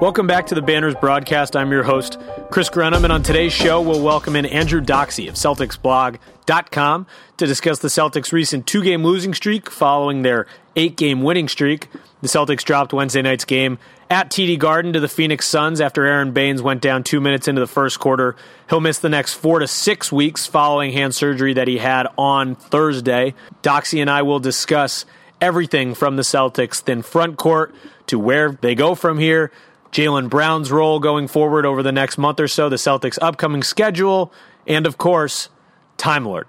Welcome 0.00 0.28
back 0.28 0.46
to 0.46 0.54
the 0.54 0.62
Banners 0.62 0.94
broadcast. 0.94 1.56
I'm 1.56 1.72
your 1.72 1.82
host, 1.82 2.20
Chris 2.52 2.70
Grenham, 2.70 3.02
and 3.02 3.12
on 3.12 3.24
today's 3.24 3.52
show, 3.52 3.80
we'll 3.80 4.00
welcome 4.00 4.36
in 4.36 4.46
Andrew 4.46 4.80
Doxy 4.80 5.28
of 5.28 5.34
CelticsBlog.com 5.34 7.06
to 7.38 7.46
discuss 7.46 7.80
the 7.80 7.88
Celtics' 7.88 8.30
recent 8.30 8.64
two 8.64 8.84
game 8.84 9.02
losing 9.02 9.34
streak 9.34 9.68
following 9.68 10.22
their 10.22 10.46
eight 10.76 10.96
game 10.96 11.22
winning 11.22 11.48
streak. 11.48 11.88
The 12.22 12.28
Celtics 12.28 12.62
dropped 12.62 12.92
Wednesday 12.92 13.22
night's 13.22 13.44
game 13.44 13.80
at 14.08 14.30
TD 14.30 14.56
Garden 14.60 14.92
to 14.92 15.00
the 15.00 15.08
Phoenix 15.08 15.48
Suns 15.48 15.80
after 15.80 16.06
Aron 16.06 16.30
Baynes 16.30 16.62
went 16.62 16.80
down 16.80 17.02
two 17.02 17.20
minutes 17.20 17.48
into 17.48 17.60
the 17.60 17.66
first 17.66 17.98
quarter. 17.98 18.36
He'll 18.70 18.78
miss 18.78 19.00
the 19.00 19.08
next 19.08 19.34
four 19.34 19.58
to 19.58 19.66
six 19.66 20.12
weeks 20.12 20.46
following 20.46 20.92
hand 20.92 21.16
surgery 21.16 21.54
that 21.54 21.66
he 21.66 21.78
had 21.78 22.06
on 22.16 22.54
Thursday. 22.54 23.34
Doxy 23.64 24.00
and 24.00 24.08
I 24.08 24.22
will 24.22 24.38
discuss 24.38 25.04
everything 25.40 25.94
from 25.94 26.14
the 26.14 26.22
Celtics' 26.22 26.80
thin 26.80 27.02
front 27.02 27.36
court 27.36 27.74
to 28.06 28.18
where 28.18 28.52
they 28.52 28.76
go 28.76 28.94
from 28.94 29.18
here 29.18 29.50
Jaylen 29.92 30.28
Brown's 30.28 30.70
role 30.70 31.00
going 31.00 31.28
forward 31.28 31.64
over 31.64 31.82
the 31.82 31.92
next 31.92 32.18
month 32.18 32.40
or 32.40 32.48
so, 32.48 32.68
the 32.68 32.76
Celtics' 32.76 33.18
upcoming 33.22 33.62
schedule, 33.62 34.32
and 34.66 34.86
of 34.86 34.98
course, 34.98 35.48
Time 35.96 36.24
Lord. 36.24 36.46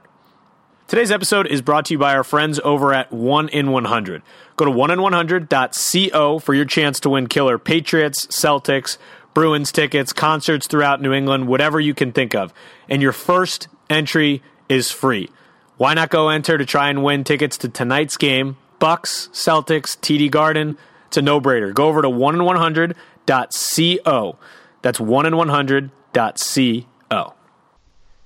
Today's 0.87 1.11
episode 1.11 1.47
is 1.47 1.61
brought 1.61 1.85
to 1.85 1.93
you 1.93 1.99
by 1.99 2.15
our 2.15 2.23
friends 2.23 2.59
over 2.63 2.93
at 2.93 3.11
1 3.11 3.49
in 3.49 3.71
100. 3.71 4.23
Go 4.57 4.65
to 4.65 4.71
1in100.co 4.71 6.39
for 6.39 6.53
your 6.53 6.65
chance 6.65 6.99
to 7.01 7.11
win 7.11 7.27
killer 7.27 7.57
Patriots, 7.57 8.25
Celtics, 8.27 8.97
Bruins 9.33 9.71
tickets, 9.71 10.13
concerts 10.13 10.67
throughout 10.67 11.01
New 11.01 11.13
England, 11.13 11.47
whatever 11.47 11.79
you 11.79 11.93
can 11.93 12.11
think 12.11 12.33
of. 12.33 12.53
And 12.89 13.01
your 13.01 13.11
first 13.11 13.67
entry 13.89 14.41
is 14.67 14.91
free. 14.91 15.29
Why 15.77 15.93
not 15.93 16.09
go 16.09 16.29
enter 16.29 16.57
to 16.57 16.65
try 16.65 16.89
and 16.89 17.03
win 17.03 17.23
tickets 17.23 17.57
to 17.59 17.69
tonight's 17.69 18.17
game, 18.17 18.57
Bucks, 18.79 19.29
Celtics, 19.31 19.97
TD 19.99 20.29
Garden? 20.29 20.77
It's 21.07 21.17
a 21.17 21.21
no-brainer. 21.21 21.73
Go 21.73 21.87
over 21.87 22.01
to 22.01 22.09
1in100.co 22.09 22.95
1-in-100.co. 23.29 24.37
That's 24.81 24.99
1-in-100.co. 24.99 27.33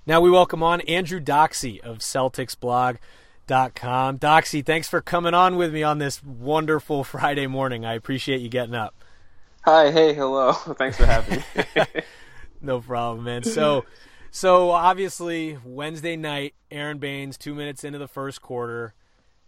Now 0.06 0.20
we 0.20 0.30
welcome 0.30 0.62
on 0.62 0.82
Andrew 0.82 1.22
Doxy 1.22 1.80
of 1.80 2.00
CelticsBlog.com. 2.00 4.20
Doxy, 4.20 4.66
thanks 4.66 4.90
for 4.90 5.00
coming 5.02 5.34
on 5.34 5.56
with 5.56 5.74
me 5.74 5.82
on 5.84 6.00
this 6.00 6.22
wonderful 6.24 7.04
Friday 7.06 7.48
morning. 7.48 7.86
I 7.86 7.94
appreciate 7.94 8.42
you 8.42 8.50
getting 8.50 8.76
up. 8.76 8.94
Hi, 9.64 9.92
hey, 9.92 10.14
hello. 10.14 10.52
Thanks 10.78 10.98
for 10.98 11.06
having 11.06 11.42
me. 11.56 11.64
no 12.62 12.82
problem, 12.82 13.24
man. 13.24 13.44
So, 13.44 13.86
so 14.30 14.72
obviously 14.72 15.58
Wednesday 15.64 16.18
night, 16.18 16.54
Aron 16.70 16.98
Baynes, 16.98 17.38
two 17.38 17.56
minutes 17.56 17.86
into 17.86 17.98
the 17.98 18.10
first 18.10 18.42
quarter, 18.42 18.94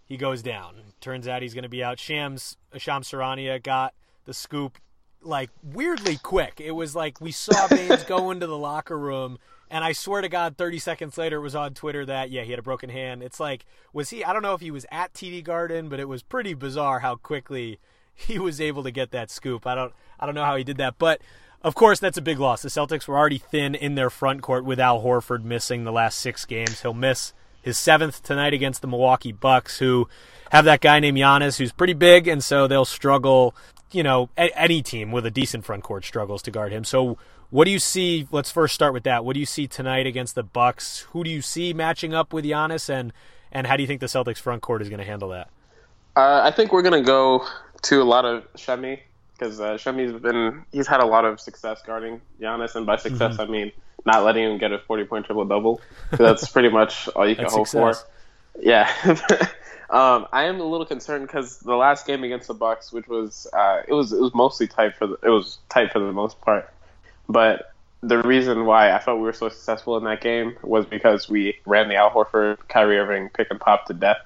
he 0.06 0.16
goes 0.16 0.42
down. 0.42 0.76
Turns 1.02 1.28
out 1.28 1.42
he's 1.42 1.54
going 1.54 1.64
to 1.64 1.70
be 1.70 1.84
out. 1.84 2.00
Shams 2.00 2.56
Shams 2.78 3.12
Charania 3.12 3.62
got 3.62 3.94
the 4.24 4.34
scoop 4.34 4.78
like 5.26 5.50
weirdly 5.64 6.18
quick. 6.18 6.62
It 6.64 6.72
was 6.72 6.96
like 6.96 7.20
we 7.20 7.32
saw 7.32 7.68
Baynes 7.70 8.04
go 8.04 8.32
into 8.32 8.48
the 8.48 8.58
locker 8.58 8.98
room, 8.98 9.40
and 9.70 9.84
I 9.84 9.92
swear 9.92 10.22
to 10.22 10.30
God, 10.30 10.58
30 10.58 10.80
seconds 10.80 11.18
later, 11.18 11.38
it 11.38 11.42
was 11.42 11.56
on 11.56 11.74
Twitter 11.74 12.06
that 12.06 12.30
yeah, 12.32 12.44
he 12.44 12.52
had 12.52 12.60
a 12.60 12.64
broken 12.64 12.90
hand. 12.90 13.24
It's 13.24 13.40
like 13.40 13.66
was 13.94 14.10
he? 14.10 14.24
I 14.24 14.34
don't 14.34 14.44
know 14.44 14.54
if 14.54 14.62
he 14.62 14.72
was 14.72 14.86
at 14.92 15.14
TD 15.14 15.44
Garden, 15.44 15.90
but 15.90 16.00
it 16.00 16.08
was 16.08 16.24
pretty 16.24 16.54
bizarre 16.54 17.00
how 17.00 17.16
quickly 17.16 17.80
he 18.14 18.40
was 18.40 18.62
able 18.62 18.84
to 18.84 18.92
get 18.92 19.12
that 19.12 19.30
scoop. 19.30 19.68
I 19.68 19.76
don't 19.76 19.94
I 20.20 20.26
don't 20.26 20.36
know 20.36 20.46
how 20.46 20.56
he 20.56 20.64
did 20.64 20.78
that, 20.78 20.96
but. 20.98 21.22
Of 21.62 21.74
course, 21.74 22.00
that's 22.00 22.18
a 22.20 22.22
big 22.22 22.40
loss. 22.40 22.62
The 22.62 22.70
Celtics 22.70 23.08
were 23.08 23.18
already 23.18 23.40
thin 23.40 23.74
in 23.74 23.96
their 23.96 24.12
front 24.12 24.44
court 24.44 24.66
with 24.66 24.80
Al 24.80 25.02
Horford 25.02 25.44
missing 25.44 25.84
the 25.84 25.92
last 25.92 26.20
six 26.20 26.46
games. 26.46 26.84
He'll 26.84 26.94
miss 26.94 27.34
his 27.66 27.80
seventh 27.80 28.22
tonight 28.22 28.54
against 28.54 28.84
the 28.84 28.88
Milwaukee 28.88 29.32
Bucks, 29.32 29.80
who 29.80 30.08
have 30.52 30.66
that 30.66 30.80
guy 30.80 31.00
named 31.00 31.18
Giannis 31.18 31.58
who's 31.58 31.72
pretty 31.72 31.94
big, 31.94 32.28
and 32.28 32.44
so 32.44 32.68
they'll 32.68 32.86
struggle 32.86 33.56
you 33.92 34.04
know, 34.04 34.30
any 34.38 34.82
team 34.82 35.12
with 35.12 35.26
a 35.26 35.32
decent 35.32 35.66
front 35.66 35.84
court 35.84 36.06
struggles 36.06 36.42
to 36.44 36.52
guard 36.52 36.72
him. 36.72 36.84
So, 36.84 37.18
what 37.50 37.66
do 37.66 37.72
you 37.72 37.80
see? 37.80 38.28
Let's 38.32 38.52
first 38.52 38.74
start 38.74 38.94
with 38.94 39.04
that. 39.04 39.24
What 39.24 39.34
do 39.34 39.40
you 39.40 39.46
see 39.46 39.68
tonight 39.68 40.08
against 40.08 40.36
the 40.36 40.44
Bucks? 40.44 41.02
Who 41.12 41.24
do 41.24 41.30
you 41.30 41.42
see 41.42 41.74
matching 41.74 42.14
up 42.14 42.34
with 42.34 42.46
Giannis, 42.46 42.90
and 42.90 43.14
and 43.52 43.68
how 43.68 43.78
do 43.78 43.84
you 43.84 43.88
think 43.88 44.02
the 44.02 44.08
Celtics 44.08 44.40
front 44.40 44.62
court 44.62 44.82
is 44.82 44.90
going 44.90 45.00
to 45.00 45.06
handle 45.06 45.30
that? 45.30 45.50
Uh, 46.16 46.42
I 46.44 46.52
think 46.52 46.72
we're 46.72 46.82
going 46.82 47.02
to 47.02 47.06
go 47.06 47.46
to 47.84 48.02
a 48.02 48.04
lot 48.04 48.26
of 48.26 48.46
Semi 48.56 49.00
because 49.38 49.60
uh, 49.60 49.78
Semi's 49.78 50.14
been 50.14 50.66
he's 50.72 50.88
had 50.88 51.02
a 51.02 51.06
lot 51.06 51.26
of 51.26 51.40
success 51.40 51.82
guarding 51.86 52.22
Giannis, 52.42 52.76
and 52.76 52.86
by 52.86 52.96
success 52.98 53.34
mm-hmm. 53.34 53.42
I 53.42 53.46
mean 53.46 53.72
not 54.06 54.24
letting 54.24 54.44
him 54.44 54.58
get 54.58 54.72
a 54.72 54.80
forty 54.80 55.04
point 55.04 55.26
triple 55.26 55.46
double. 55.46 55.82
That's 56.12 56.50
pretty 56.50 56.70
much 56.70 57.08
all 57.10 57.28
you 57.28 57.36
can 57.36 57.46
hope 57.46 57.68
success. 57.68 58.02
for. 58.02 58.08
Yeah. 58.60 58.92
Um, 59.90 60.28
I 60.34 60.46
am 60.46 60.60
a 60.60 60.64
little 60.64 60.86
concerned 60.86 61.28
because 61.28 61.60
the 61.60 61.76
last 61.76 62.08
game 62.08 62.24
against 62.24 62.48
the 62.48 62.56
Bucks, 62.56 62.92
which 62.92 63.08
was 63.08 63.48
uh, 63.54 63.82
it 63.88 63.94
was 63.94 64.12
it 64.12 64.20
was 64.20 64.34
mostly 64.34 64.68
tight 64.68 64.96
for 64.96 65.08
the, 65.08 65.18
it 65.22 65.30
was 65.30 65.60
tight 65.70 65.92
for 65.92 66.00
the 66.00 66.12
most 66.12 66.42
part, 66.42 66.74
but 67.30 67.72
the 68.02 68.22
reason 68.24 68.66
why 68.66 68.92
I 68.92 69.00
felt 69.00 69.18
we 69.18 69.24
were 69.24 69.34
so 69.34 69.50
successful 69.50 69.98
in 69.98 70.04
that 70.04 70.22
game 70.22 70.56
was 70.62 70.86
because 70.86 71.30
we 71.30 71.60
ran 71.66 71.88
the 71.88 71.96
Al 71.96 72.12
Horford, 72.12 72.58
Kyrie 72.68 72.98
Irving 72.98 73.30
pick 73.30 73.50
and 73.52 73.60
pop 73.60 73.86
to 73.86 73.94
death, 73.94 74.18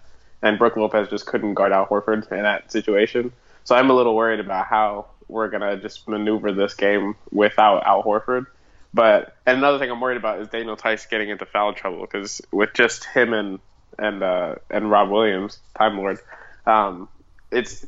and 0.42 0.58
Brook 0.58 0.76
Lopez 0.76 1.10
just 1.10 1.26
couldn't 1.26 1.54
guard 1.54 1.72
Al 1.72 1.86
Horford 1.86 2.32
in 2.32 2.44
that 2.44 2.72
situation. 2.72 3.32
So 3.64 3.76
I'm 3.76 3.90
a 3.90 3.94
little 3.94 4.16
worried 4.16 4.40
about 4.40 4.66
how 4.66 5.08
we're 5.28 5.50
gonna 5.50 5.78
just 5.78 6.08
maneuver 6.08 6.54
this 6.54 6.74
game 6.74 7.16
without 7.32 7.86
Al 7.86 8.02
Horford. 8.02 8.48
But 8.94 9.36
another 9.46 9.78
thing 9.78 9.92
I'm 9.92 10.02
worried 10.02 10.18
about 10.18 10.40
is 10.42 10.48
Daniel 10.48 10.76
Theis 10.76 11.06
getting 11.06 11.30
into 11.30 11.46
foul 11.46 11.74
trouble 11.74 12.02
because 12.02 12.42
with 12.52 12.74
just 12.74 13.04
him 13.04 13.34
and 13.34 13.60
and 14.00 14.24
uh, 14.24 14.56
and 14.70 14.90
Rob 14.90 15.10
Williams, 15.10 15.60
Time 15.78 15.98
Lord. 15.98 16.20
Um, 16.66 17.10
it's 17.52 17.86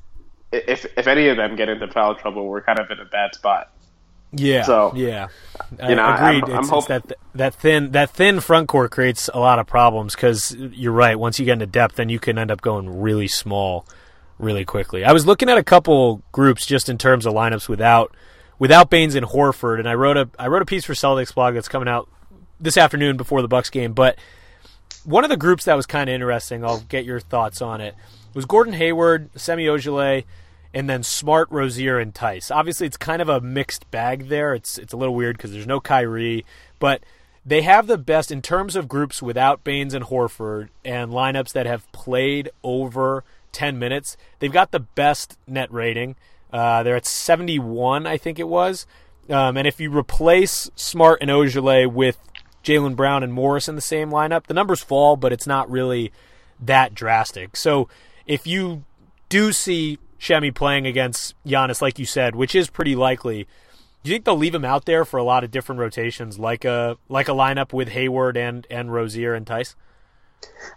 if 0.52 0.86
if 0.98 1.08
any 1.08 1.28
of 1.30 1.38
them 1.38 1.56
get 1.56 1.70
into 1.70 1.88
foul 1.88 2.16
trouble, 2.16 2.48
we're 2.48 2.62
kind 2.62 2.80
of 2.80 2.90
in 2.92 3.00
a 3.00 3.06
bad 3.06 3.34
spot. 3.36 3.72
Yeah. 4.34 4.64
So 4.64 4.94
yeah, 4.96 5.28
you 5.88 5.96
know, 5.96 6.14
agreed. 6.14 6.44
I'm, 6.46 6.52
I'm 6.52 6.60
it's, 6.60 6.70
hope- 6.70 6.80
it's 6.80 6.88
that 6.88 7.14
that 7.36 7.56
thin 7.56 7.92
that 7.92 8.12
thin 8.12 8.40
front 8.40 8.68
court 8.68 8.92
creates 8.92 9.30
a 9.34 9.40
lot 9.40 9.60
of 9.60 9.68
problems 9.68 10.16
because 10.16 10.56
you're 10.56 10.94
right. 10.94 11.18
Once 11.18 11.40
you 11.40 11.46
get 11.46 11.54
into 11.54 11.66
depth, 11.66 11.96
then 11.96 12.10
you 12.10 12.20
can 12.20 12.38
end 12.38 12.52
up 12.52 12.62
going 12.62 13.02
really 13.02 13.28
small, 13.28 13.86
really 14.40 14.66
quickly. 14.66 15.04
I 15.04 15.12
was 15.12 15.26
looking 15.26 15.50
at 15.50 15.58
a 15.58 15.64
couple 15.64 16.22
groups 16.32 16.66
just 16.66 16.88
in 16.88 16.98
terms 16.98 17.26
of 17.26 17.34
lineups 17.34 17.68
without 17.68 18.16
without 18.58 18.90
Baynes 18.90 19.16
and 19.16 19.26
Horford, 19.26 19.80
and 19.80 19.90
I 19.90 19.96
wrote 19.96 20.18
a 20.18 20.30
I 20.40 20.48
wrote 20.48 20.62
a 20.62 20.66
piece 20.66 20.86
for 20.86 20.94
Celtics 20.94 21.34
blog 21.34 21.56
that's 21.56 21.68
coming 21.68 21.90
out 21.90 22.08
this 22.60 22.78
afternoon 22.78 23.18
before 23.18 23.42
the 23.42 23.48
Bucks 23.50 23.70
game, 23.70 23.92
but 23.94 24.18
one 25.04 25.24
of 25.24 25.30
the 25.30 25.38
groups 25.38 25.66
that 25.66 25.76
was 25.76 25.86
kind 25.86 26.10
of 26.10 26.14
interesting, 26.14 26.64
I'll 26.64 26.82
get 26.82 27.06
your 27.06 27.20
thoughts 27.20 27.62
on 27.62 27.82
it, 27.82 27.96
was 28.34 28.46
Gordon 28.46 28.74
Hayward, 28.74 29.30
Semi 29.36 29.66
Ojeleye, 29.66 30.26
and 30.74 30.90
then 30.90 31.04
Smart, 31.04 31.50
Rozier, 31.52 32.00
and 32.00 32.14
Theis. 32.14 32.50
Obviously, 32.50 32.88
it's 32.88 32.98
kind 32.98 33.22
of 33.22 33.30
a 33.30 33.42
mixed 33.42 33.90
bag 33.92 34.30
there. 34.30 34.54
It's 34.54 34.78
it's 34.78 34.94
a 34.94 34.98
little 34.98 35.16
weird 35.16 35.38
because 35.38 35.52
there's 35.52 35.68
no 35.68 35.80
Kyrie, 35.80 36.46
but 36.80 37.02
they 37.46 37.64
have 37.64 37.88
the 37.88 37.98
best 37.98 38.32
in 38.32 38.42
terms 38.42 38.76
of 38.76 38.88
groups 38.88 39.22
without 39.22 39.64
Baynes 39.64 39.94
and 39.94 40.06
Horford 40.06 40.70
and 40.86 41.12
lineups 41.12 41.54
that 41.54 41.66
have 41.66 41.92
played 41.92 42.50
over 42.64 43.24
10 43.52 43.80
minutes. 43.80 44.16
They've 44.40 44.52
got 44.52 44.72
the 44.72 44.80
best 44.80 45.38
net 45.48 45.72
rating. 45.72 46.16
Uh, 46.54 46.84
they're 46.84 46.96
at 46.96 47.06
71, 47.06 48.06
I 48.06 48.18
think 48.18 48.38
it 48.38 48.48
was. 48.48 48.86
Um, 49.30 49.58
and 49.58 49.68
if 49.68 49.80
you 49.80 49.96
replace 49.96 50.70
Smart 50.76 51.20
and 51.22 51.30
Ojeleye 51.32 51.92
with 51.92 52.18
Jaylen 52.64 52.96
Brown 52.96 53.24
and 53.24 53.34
Morris 53.34 53.68
in 53.68 53.76
the 53.76 53.82
same 53.82 54.10
lineup, 54.10 54.48
the 54.48 54.54
numbers 54.54 54.82
fall, 54.84 55.16
but 55.16 55.34
it's 55.34 55.48
not 55.48 55.70
really 55.70 56.12
that 56.60 56.94
drastic. 56.94 57.56
So 57.56 57.90
if 58.26 58.46
you 58.46 58.84
do 59.30 59.52
see 59.52 59.98
Semi 60.20 60.52
playing 60.52 60.86
against 60.86 61.34
Giannis, 61.46 61.82
like 61.82 61.98
you 61.98 62.06
said, 62.06 62.36
which 62.36 62.54
is 62.54 62.70
pretty 62.70 62.96
likely, 62.96 63.48
do 64.04 64.10
you 64.10 64.16
think 64.16 64.26
they'll 64.26 64.38
leave 64.38 64.54
him 64.56 64.66
out 64.66 64.86
there 64.86 65.06
for 65.06 65.18
a 65.18 65.24
lot 65.24 65.44
of 65.44 65.52
different 65.52 65.80
rotations, 65.80 66.38
like 66.38 66.64
a 66.66 66.98
like 67.10 67.28
a 67.28 67.32
lineup 67.34 67.74
with 67.74 67.90
Hayward 67.90 68.38
and 68.38 68.68
and 68.70 68.94
Rozier 68.94 69.34
and 69.34 69.46
Theis? 69.46 69.76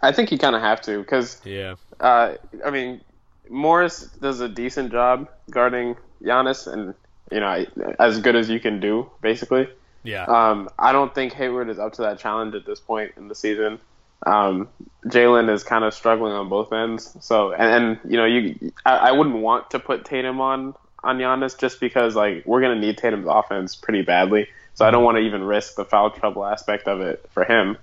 I 0.01 0.11
think 0.11 0.31
you 0.31 0.37
kind 0.37 0.55
of 0.55 0.61
have 0.61 0.81
to 0.83 0.99
because 0.99 1.41
Yeah. 1.43 1.75
uh, 1.99 2.35
I 2.65 2.69
mean 2.71 3.01
Morris 3.49 4.07
does 4.21 4.39
a 4.39 4.49
decent 4.49 4.91
job 4.91 5.27
guarding 5.51 5.95
Giannis, 6.23 6.71
and 6.71 6.93
you 7.31 7.39
know 7.39 7.65
as 7.99 8.19
good 8.19 8.35
as 8.35 8.49
you 8.49 8.59
can 8.59 8.79
do, 8.79 9.09
basically. 9.21 9.67
Yeah. 10.05 10.23
Um, 10.23 10.69
I 10.77 10.91
don't 10.91 11.13
think 11.13 11.33
Hayward 11.33 11.69
is 11.69 11.79
up 11.79 11.93
to 11.93 12.03
that 12.03 12.19
challenge 12.19 12.55
at 12.55 12.65
this 12.65 12.79
point 12.79 13.13
in 13.17 13.27
the 13.27 13.35
season. 13.35 13.79
Um, 14.25 14.69
Jaylen 15.05 15.53
is 15.53 15.63
kind 15.63 15.83
of 15.83 15.93
struggling 15.93 16.33
on 16.33 16.49
both 16.49 16.71
ends. 16.71 17.15
So, 17.21 17.51
and, 17.51 17.99
and 18.03 18.11
you 18.11 18.17
know, 18.17 18.25
you 18.25 18.71
I, 18.85 18.97
I 18.97 19.11
wouldn't 19.11 19.35
want 19.35 19.71
to 19.71 19.79
put 19.79 20.05
Tatum 20.05 20.41
on 20.41 20.73
on 21.03 21.19
Giannis 21.19 21.57
just 21.57 21.79
because 21.79 22.15
like 22.15 22.45
we're 22.45 22.61
gonna 22.61 22.79
need 22.79 22.97
Tatum's 22.97 23.27
offense 23.27 23.75
pretty 23.75 24.01
badly. 24.01 24.47
So 24.73 24.85
I 24.85 24.91
don't 24.91 25.03
want 25.03 25.17
to 25.17 25.21
even 25.21 25.43
risk 25.43 25.75
the 25.75 25.85
foul 25.85 26.11
trouble 26.11 26.45
aspect 26.45 26.87
of 26.87 27.01
it 27.01 27.25
for 27.31 27.45
him. 27.45 27.77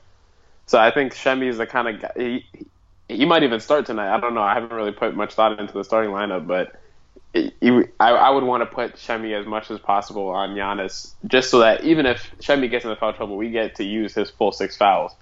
So 0.66 0.78
I 0.78 0.90
think 0.90 1.14
Semi 1.14 1.48
is 1.48 1.58
the 1.58 1.66
kind 1.66 1.88
of 1.88 2.02
guy. 2.02 2.12
He, 2.16 2.46
he 3.08 3.24
might 3.24 3.42
even 3.42 3.60
start 3.60 3.86
tonight. 3.86 4.14
I 4.14 4.20
don't 4.20 4.34
know. 4.34 4.42
I 4.42 4.54
haven't 4.54 4.72
really 4.72 4.92
put 4.92 5.14
much 5.14 5.34
thought 5.34 5.58
into 5.58 5.72
the 5.72 5.84
starting 5.84 6.10
lineup, 6.10 6.46
but 6.46 6.78
I, 7.34 7.88
I 7.98 8.30
would 8.30 8.44
want 8.44 8.62
to 8.62 8.66
put 8.66 8.98
Semi 8.98 9.32
as 9.34 9.46
much 9.46 9.70
as 9.70 9.78
possible 9.78 10.28
on 10.28 10.50
Giannis, 10.50 11.14
just 11.26 11.50
so 11.50 11.60
that 11.60 11.84
even 11.84 12.04
if 12.04 12.30
Semi 12.40 12.68
gets 12.68 12.84
into 12.84 12.96
foul 12.96 13.14
trouble, 13.14 13.36
we 13.36 13.50
get 13.50 13.76
to 13.76 13.84
use 13.84 14.14
his 14.14 14.30
full 14.30 14.52
six 14.52 14.76
fouls. 14.76 15.12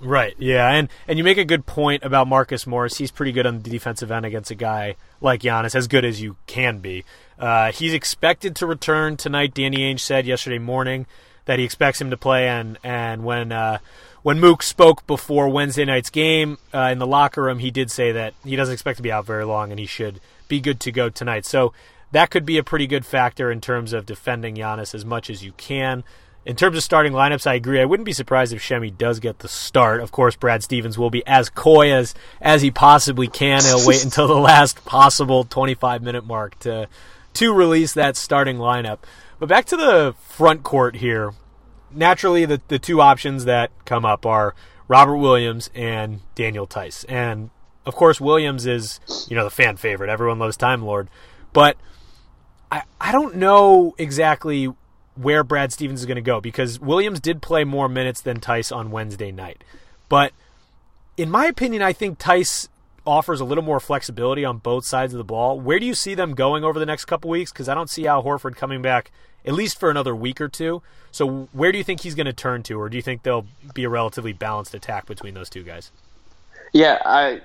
Right. 0.00 0.34
Yeah, 0.38 0.68
and 0.70 0.88
and 1.06 1.18
you 1.18 1.24
make 1.24 1.38
a 1.38 1.44
good 1.44 1.66
point 1.66 2.02
about 2.02 2.26
Marcus 2.26 2.66
Morris. 2.66 2.98
He's 2.98 3.12
pretty 3.12 3.32
good 3.32 3.46
on 3.46 3.62
the 3.62 3.70
defensive 3.70 4.10
end 4.10 4.26
against 4.26 4.50
a 4.50 4.54
guy 4.56 4.96
like 5.20 5.42
Giannis, 5.42 5.74
as 5.74 5.86
good 5.86 6.04
as 6.04 6.20
you 6.20 6.36
can 6.46 6.78
be. 6.78 7.04
Uh, 7.38 7.70
he's 7.72 7.94
expected 7.94 8.56
to 8.56 8.66
return 8.66 9.16
tonight. 9.16 9.54
Danny 9.54 9.78
Ainge 9.78 10.00
said 10.00 10.26
yesterday 10.26 10.58
morning 10.58 11.06
that 11.44 11.58
he 11.58 11.64
expects 11.64 12.00
him 12.00 12.10
to 12.10 12.16
play, 12.16 12.48
and 12.48 12.76
and 12.82 13.24
when 13.24 13.52
uh, 13.52 13.78
when 14.22 14.40
Mook 14.40 14.62
spoke 14.62 15.06
before 15.06 15.48
Wednesday 15.48 15.84
night's 15.84 16.10
game 16.10 16.58
uh, 16.74 16.88
in 16.90 16.98
the 16.98 17.06
locker 17.06 17.42
room, 17.42 17.60
he 17.60 17.70
did 17.70 17.90
say 17.90 18.12
that 18.12 18.34
he 18.44 18.56
doesn't 18.56 18.72
expect 18.72 18.96
to 18.96 19.02
be 19.02 19.12
out 19.12 19.26
very 19.26 19.44
long, 19.44 19.70
and 19.70 19.78
he 19.78 19.86
should 19.86 20.20
be 20.48 20.60
good 20.60 20.80
to 20.80 20.92
go 20.92 21.08
tonight. 21.08 21.46
So 21.46 21.72
that 22.12 22.30
could 22.30 22.46
be 22.46 22.58
a 22.58 22.64
pretty 22.64 22.86
good 22.86 23.04
factor 23.04 23.50
in 23.50 23.60
terms 23.60 23.92
of 23.92 24.06
defending 24.06 24.56
Giannis 24.56 24.94
as 24.94 25.04
much 25.04 25.28
as 25.30 25.44
you 25.44 25.52
can. 25.52 26.04
In 26.46 26.56
terms 26.56 26.76
of 26.76 26.82
starting 26.82 27.12
lineups, 27.12 27.46
I 27.46 27.54
agree. 27.54 27.80
I 27.80 27.86
wouldn't 27.86 28.04
be 28.04 28.12
surprised 28.12 28.52
if 28.52 28.62
Semi 28.62 28.90
does 28.90 29.18
get 29.18 29.38
the 29.38 29.48
start. 29.48 30.00
Of 30.00 30.12
course, 30.12 30.36
Brad 30.36 30.62
Stevens 30.62 30.98
will 30.98 31.08
be 31.08 31.26
as 31.26 31.48
coy 31.48 31.90
as 31.92 32.14
as 32.40 32.60
he 32.60 32.70
possibly 32.70 33.28
can. 33.28 33.62
He'll 33.62 33.86
wait 33.86 34.04
until 34.04 34.28
the 34.28 34.34
last 34.34 34.84
possible 34.84 35.44
25 35.44 36.02
minute 36.02 36.26
mark 36.26 36.58
to 36.60 36.88
to 37.34 37.52
release 37.52 37.94
that 37.94 38.16
starting 38.16 38.58
lineup. 38.58 38.98
But 39.38 39.48
back 39.48 39.64
to 39.66 39.76
the 39.76 40.14
front 40.20 40.62
court 40.62 40.96
here. 40.96 41.32
Naturally, 41.90 42.44
the 42.44 42.60
the 42.68 42.78
two 42.78 43.00
options 43.00 43.46
that 43.46 43.70
come 43.86 44.04
up 44.04 44.26
are 44.26 44.54
Robert 44.86 45.16
Williams 45.16 45.70
and 45.74 46.20
Daniel 46.34 46.66
Theis. 46.66 47.04
And 47.08 47.50
of 47.86 47.94
course, 47.94 48.20
Williams 48.20 48.66
is 48.66 49.00
you 49.28 49.36
know 49.36 49.44
the 49.44 49.50
fan 49.50 49.76
favorite. 49.76 50.10
Everyone 50.10 50.38
loves 50.38 50.56
Time 50.56 50.82
Lord, 50.82 51.08
but 51.52 51.76
I 52.70 52.82
I 53.00 53.12
don't 53.12 53.36
know 53.36 53.94
exactly 53.98 54.72
where 55.16 55.44
Brad 55.44 55.72
Stevens 55.72 56.00
is 56.00 56.06
going 56.06 56.16
to 56.16 56.22
go 56.22 56.40
because 56.40 56.80
Williams 56.80 57.20
did 57.20 57.40
play 57.40 57.64
more 57.64 57.88
minutes 57.88 58.20
than 58.20 58.40
Theis 58.40 58.74
on 58.74 58.90
Wednesday 58.90 59.30
night. 59.30 59.62
But 60.08 60.32
in 61.16 61.30
my 61.30 61.46
opinion, 61.46 61.82
I 61.82 61.92
think 61.92 62.18
Theis 62.18 62.68
offers 63.06 63.40
a 63.40 63.44
little 63.44 63.62
more 63.62 63.80
flexibility 63.80 64.44
on 64.44 64.58
both 64.58 64.84
sides 64.84 65.12
of 65.12 65.18
the 65.18 65.24
ball. 65.24 65.60
Where 65.60 65.78
do 65.78 65.86
you 65.86 65.94
see 65.94 66.14
them 66.14 66.34
going 66.34 66.64
over 66.64 66.78
the 66.78 66.86
next 66.86 67.04
couple 67.04 67.30
weeks? 67.30 67.52
Because 67.52 67.68
I 67.68 67.74
don't 67.74 67.90
see 67.90 68.06
Al 68.06 68.24
Horford 68.24 68.56
coming 68.56 68.82
back 68.82 69.10
at 69.44 69.52
least 69.52 69.78
for 69.78 69.90
another 69.90 70.16
week 70.16 70.40
or 70.40 70.48
two. 70.48 70.82
So 71.10 71.48
where 71.52 71.70
do 71.70 71.78
you 71.78 71.84
think 71.84 72.00
he's 72.00 72.14
going 72.14 72.26
to 72.26 72.32
turn 72.32 72.62
to, 72.64 72.80
or 72.80 72.88
do 72.88 72.96
you 72.96 73.02
think 73.02 73.22
there'll 73.22 73.46
be 73.74 73.84
a 73.84 73.88
relatively 73.88 74.32
balanced 74.32 74.74
attack 74.74 75.06
between 75.06 75.34
those 75.34 75.50
two 75.50 75.62
guys? 75.62 75.92
Yeah, 76.74 77.00
I 77.04 77.40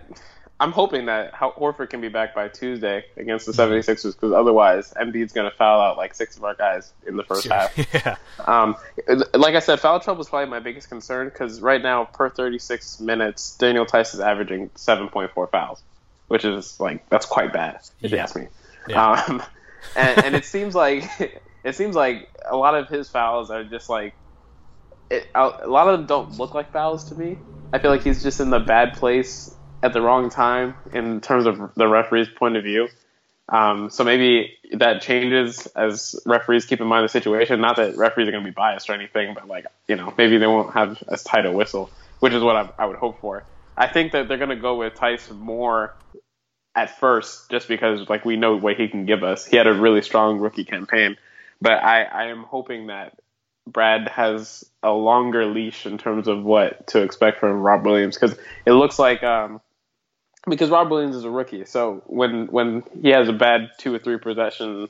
I'm 0.60 0.74
hoping 0.74 1.06
that 1.06 1.34
Horford 1.34 1.90
can 1.90 2.02
be 2.02 2.10
back 2.10 2.36
by 2.36 2.50
Tuesday 2.50 3.06
against 3.16 3.46
the 3.46 3.54
76ers 3.54 4.14
because 4.14 4.34
otherwise 4.34 4.94
Embiid's 5.00 5.32
going 5.32 5.50
to 5.50 5.56
foul 5.56 5.80
out 5.80 5.96
like 5.96 6.14
six 6.14 6.36
of 6.36 6.44
our 6.44 6.54
guys 6.54 6.92
in 7.08 7.16
the 7.16 7.24
first 7.24 7.48
half. 7.48 7.78
yeah. 7.94 8.18
Um, 8.46 8.76
like 9.34 9.56
I 9.56 9.60
said, 9.60 9.80
foul 9.80 10.02
trouble 10.02 10.22
is 10.22 10.28
probably 10.28 10.50
my 10.50 10.60
biggest 10.60 10.90
concern 10.90 11.30
because 11.30 11.62
right 11.62 11.82
now, 11.82 12.06
per 12.06 12.30
36 12.30 13.00
minutes, 13.00 13.56
Daniel 13.56 13.86
Theis 13.86 14.14
is 14.14 14.20
averaging 14.20 14.70
7.4 14.70 15.50
fouls, 15.50 15.82
which 16.28 16.44
is 16.44 16.78
like 16.80 17.08
that's 17.10 17.26
quite 17.26 17.54
bad 17.54 17.80
if 18.02 18.12
you 18.12 18.18
ask 18.18 18.36
me. 18.36 18.48
Yeah. 18.90 19.12
Um, 19.12 19.44
and, 19.96 20.26
and 20.26 20.36
it 20.36 20.44
seems 20.44 20.76
like 20.76 21.06
it 21.64 21.76
seems 21.76 21.96
like 21.96 22.30
a 22.50 22.58
lot 22.58 22.76
of 22.76 22.90
his 22.90 23.10
fouls 23.10 23.50
are 23.50 23.64
just 23.64 23.90
like 23.90 24.14
it, 25.10 25.28
a 25.36 25.68
lot 25.68 25.88
of 25.88 26.00
them 26.00 26.08
don't 26.08 26.38
look 26.38 26.54
like 26.54 26.72
fouls 26.72 27.06
to 27.06 27.16
me. 27.16 27.38
I 27.74 27.80
feel 27.80 27.92
like 27.92 28.04
he's 28.04 28.24
just 28.24 28.40
in 28.40 28.50
the 28.50 28.60
bad 28.60 28.94
place 28.94 29.54
at 29.82 29.94
the 29.94 30.02
wrong 30.02 30.30
time 30.30 30.76
in 30.94 31.22
terms 31.22 31.46
of 31.46 31.74
the 31.76 31.88
referee's 31.88 32.28
point 32.28 32.58
of 32.58 32.64
view. 32.64 32.88
Um, 33.48 33.90
so 33.90 34.04
maybe 34.04 34.58
that 34.74 35.02
changes 35.02 35.66
as 35.68 36.16
referees 36.26 36.66
keep 36.66 36.82
in 36.82 36.88
mind 36.88 37.06
the 37.06 37.10
situation. 37.10 37.62
Not 37.62 37.78
that 37.78 37.98
referees 37.98 38.28
are 38.28 38.32
going 38.32 38.44
to 38.44 38.50
be 38.50 38.54
biased 38.54 38.90
or 38.90 38.94
anything, 38.94 39.34
but 39.34 39.48
like 39.48 39.66
you 39.88 39.96
know, 39.96 40.14
maybe 40.18 40.38
they 40.38 40.48
won't 40.48 40.74
have 40.74 41.02
as 41.08 41.24
tight 41.24 41.46
a 41.46 41.52
whistle, 41.52 41.90
which 42.20 42.34
is 42.34 42.44
what 42.44 42.56
I, 42.56 42.70
I 42.78 42.86
would 42.86 42.98
hope 42.98 43.20
for. 43.22 43.44
I 43.76 43.88
think 43.88 44.12
that 44.12 44.28
they're 44.28 44.38
going 44.38 44.50
to 44.50 44.56
go 44.56 44.76
with 44.76 44.96
Theis 44.96 45.32
more 45.32 45.96
at 46.76 47.00
first, 47.00 47.50
just 47.50 47.68
because 47.68 48.08
like 48.08 48.24
we 48.24 48.36
know 48.36 48.56
what 48.56 48.76
he 48.76 48.88
can 48.88 49.06
give 49.06 49.24
us. 49.24 49.46
He 49.46 49.58
had 49.58 49.66
a 49.66 49.74
really 49.74 50.04
strong 50.04 50.38
rookie 50.40 50.66
campaign, 50.66 51.18
but 51.60 51.84
I, 51.84 52.04
I 52.04 52.26
am 52.26 52.44
hoping 52.44 52.88
that 52.88 53.18
Brad 53.72 54.08
has 54.10 54.66
a 54.84 54.92
longer 54.92 55.46
leash 55.46 55.86
in 55.86 55.98
terms 55.98 56.28
of 56.28 56.44
what 56.44 56.88
to 56.88 57.02
expect 57.02 57.40
from 57.40 57.62
Rob 57.62 57.86
Williams 57.86 58.18
because 58.18 58.38
it 58.66 58.72
looks 58.72 59.00
like 59.00 59.24
um, 59.24 59.62
because 60.50 60.70
Rob 60.70 60.90
Williams 60.90 61.16
is 61.16 61.24
a 61.24 61.30
rookie, 61.30 61.66
so 61.66 62.02
when 62.06 62.48
when 62.48 62.84
he 63.02 63.10
has 63.10 63.30
a 63.30 63.34
bad 63.34 63.72
two 63.78 63.94
or 63.94 64.00
three 64.00 64.18
possession 64.18 64.90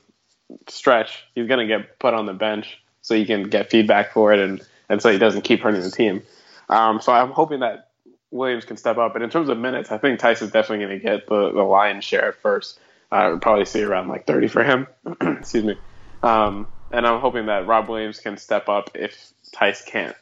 stretch, 0.68 1.24
he's 1.34 1.48
gonna 1.48 1.66
get 1.66 1.98
put 1.98 2.14
on 2.14 2.26
the 2.26 2.32
bench 2.32 2.80
so 3.02 3.14
he 3.14 3.24
can 3.24 3.44
get 3.44 3.70
feedback 3.70 4.12
for 4.12 4.32
it 4.32 4.38
and 4.38 4.62
and 4.88 5.00
so 5.00 5.10
he 5.10 5.18
doesn't 5.18 5.42
keep 5.42 5.60
hurting 5.60 5.82
the 5.82 5.90
team. 5.90 6.22
Um, 6.68 7.00
so 7.00 7.12
I'm 7.12 7.30
hoping 7.30 7.60
that 7.60 7.90
Williams 8.30 8.64
can 8.64 8.76
step 8.76 8.98
up. 8.98 9.14
And 9.14 9.24
in 9.24 9.30
terms 9.30 9.48
of 9.48 9.58
minutes, 9.58 9.90
I 9.90 9.98
think 9.98 10.20
Tyson's 10.20 10.52
definitely 10.52 10.86
going 10.86 10.98
to 10.98 11.04
get 11.04 11.26
the, 11.26 11.52
the 11.52 11.62
lion's 11.62 12.04
share 12.04 12.28
at 12.28 12.36
first. 12.36 12.78
I 13.10 13.28
would 13.28 13.42
probably 13.42 13.64
see 13.64 13.82
around 13.82 14.08
like 14.08 14.26
30 14.26 14.48
for 14.48 14.62
him. 14.62 14.86
Excuse 15.20 15.64
me. 15.64 15.78
Um, 16.22 16.68
and 16.90 17.06
I'm 17.06 17.20
hoping 17.20 17.46
that 17.46 17.66
Rob 17.66 17.88
Williams 17.88 18.20
can 18.20 18.36
step 18.36 18.68
up 18.68 18.90
if 18.94 19.32
Theis 19.54 19.82
can't, 19.86 20.16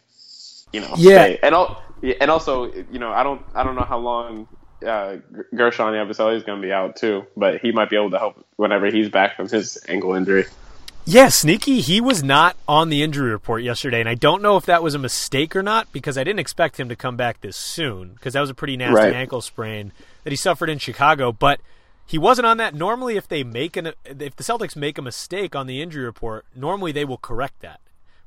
you 0.73 0.81
know. 0.81 0.95
Yeah. 0.97 1.23
stay. 1.25 1.39
And 1.43 1.55
al- 1.55 1.83
and 2.21 2.31
also, 2.31 2.73
you 2.73 2.99
know, 2.99 3.11
I 3.13 3.23
don't 3.23 3.43
I 3.55 3.65
don't 3.65 3.75
know 3.75 3.83
how 3.85 3.99
long 3.99 4.49
uh, 4.83 5.17
Guerschon 5.53 5.93
Yabusele 5.93 6.37
is 6.37 6.45
going 6.45 6.61
to 6.61 6.67
be 6.67 6.73
out 6.73 6.97
too, 6.97 7.27
but 7.37 7.61
he 7.61 7.73
might 7.73 7.91
be 7.91 7.97
able 7.97 8.11
to 8.11 8.19
help 8.19 8.45
whenever 8.57 8.87
he's 8.91 9.09
back 9.09 9.37
from 9.37 9.49
his 9.49 9.79
ankle 9.89 10.15
injury. 10.15 10.45
Yeah, 11.05 11.31
Sneaky, 11.31 11.81
he 11.81 12.03
was 12.03 12.23
not 12.23 12.55
on 12.69 12.91
the 12.91 13.03
injury 13.03 13.31
report 13.31 13.63
yesterday, 13.63 13.99
and 14.01 14.09
I 14.09 14.15
don't 14.15 14.43
know 14.43 14.59
if 14.59 14.67
that 14.67 14.83
was 14.83 14.95
a 14.95 14.99
mistake 14.99 15.57
or 15.57 15.63
not 15.63 15.91
because 15.91 16.19
I 16.19 16.23
didn't 16.23 16.41
expect 16.41 16.79
him 16.79 16.91
to 16.91 16.97
come 16.97 17.17
back 17.17 17.41
this 17.41 17.57
soon 17.57 18.11
because 18.13 18.35
that 18.35 18.43
was 18.43 18.51
a 18.51 18.55
pretty 18.55 18.77
nasty 18.77 18.95
Right. 18.95 19.15
ankle 19.15 19.41
sprain 19.41 19.93
that 20.25 20.31
he 20.31 20.37
suffered 20.37 20.69
in 20.69 20.77
Chicago. 20.79 21.33
But 21.33 21.61
he 22.09 22.19
wasn't 22.19 22.47
on 22.47 22.57
that. 22.57 22.75
Normally, 22.75 23.17
if 23.17 23.29
they 23.29 23.45
make 23.45 23.77
an 23.77 23.93
if 24.05 24.35
the 24.35 24.43
Celtics 24.43 24.75
make 24.75 24.99
a 24.99 25.03
mistake 25.03 25.55
on 25.55 25.67
the 25.67 25.81
injury 25.83 26.05
report, 26.05 26.47
normally 26.57 26.91
they 26.91 27.05
will 27.05 27.19
correct 27.19 27.61
that, 27.61 27.81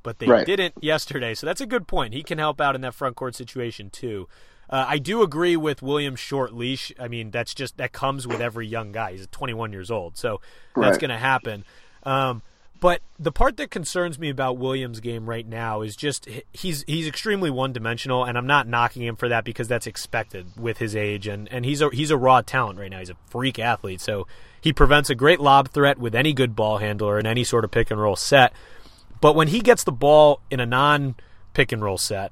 but 0.03 0.19
they 0.19 0.27
Right. 0.27 0.45
didn't 0.45 0.75
yesterday. 0.81 1.33
So 1.33 1.45
that's 1.47 1.59
a 1.61 1.65
good 1.65 1.88
point. 1.88 2.13
He 2.13 2.23
can 2.23 2.38
help 2.38 2.61
out 2.61 2.75
in 2.75 2.81
that 2.81 2.93
front 2.93 3.15
court 3.15 3.35
situation 3.35 3.89
too. 3.89 4.29
Uh, 4.69 4.85
I 4.88 5.00
do 5.00 5.21
agree 5.21 5.57
with 5.57 5.81
William 5.81 6.15
short 6.15 6.53
leash. 6.53 6.93
I 6.97 7.07
mean, 7.09 7.31
that's 7.31 7.53
just 7.53 7.75
that 7.77 7.91
comes 7.91 8.25
with 8.27 8.39
every 8.39 8.67
young 8.67 8.91
guy. 8.93 9.11
He's 9.13 9.27
21 9.27 9.73
years 9.73 9.91
old, 9.91 10.15
so 10.17 10.39
that's 10.77 10.95
Right. 10.95 11.00
going 11.00 11.09
to 11.09 11.17
happen. 11.17 11.65
Um, 12.03 12.41
but 12.81 13.01
the 13.19 13.31
part 13.31 13.57
that 13.57 13.69
concerns 13.69 14.17
me 14.17 14.29
about 14.29 14.57
Williams' 14.57 15.00
game 15.00 15.29
right 15.29 15.47
now 15.47 15.81
is 15.81 15.95
just 15.95 16.27
he's 16.51 16.83
he's 16.88 17.07
extremely 17.07 17.51
one 17.51 17.71
dimensional, 17.71 18.25
and 18.25 18.39
I'm 18.39 18.47
not 18.47 18.67
knocking 18.67 19.03
him 19.03 19.15
for 19.15 19.29
that 19.29 19.45
because 19.45 19.67
that's 19.67 19.85
expected 19.85 20.47
with 20.57 20.79
his 20.79 20.95
age, 20.95 21.27
and, 21.27 21.47
and 21.53 21.63
he's 21.63 21.79
a 21.81 21.91
he's 21.91 22.09
a 22.09 22.17
raw 22.17 22.41
talent 22.41 22.79
right 22.79 22.89
now. 22.89 22.97
He's 22.97 23.11
a 23.11 23.17
freak 23.27 23.59
athlete, 23.59 24.01
so 24.01 24.25
he 24.59 24.73
prevents 24.73 25.11
a 25.11 25.15
great 25.15 25.39
lob 25.39 25.69
threat 25.69 26.00
with 26.00 26.15
any 26.15 26.33
good 26.33 26.55
ball 26.55 26.79
handler 26.79 27.19
in 27.19 27.27
any 27.27 27.43
sort 27.43 27.63
of 27.63 27.69
pick 27.69 27.91
and 27.91 28.01
roll 28.01 28.15
set. 28.15 28.51
But 29.21 29.35
when 29.35 29.50
he 29.50 29.59
gets 29.59 29.83
the 29.83 29.91
ball 29.91 30.41
in 30.50 30.59
a 30.59 30.65
non 30.65 31.15
pick 31.53 31.71
and 31.71 31.83
roll 31.83 32.00
set, 32.00 32.31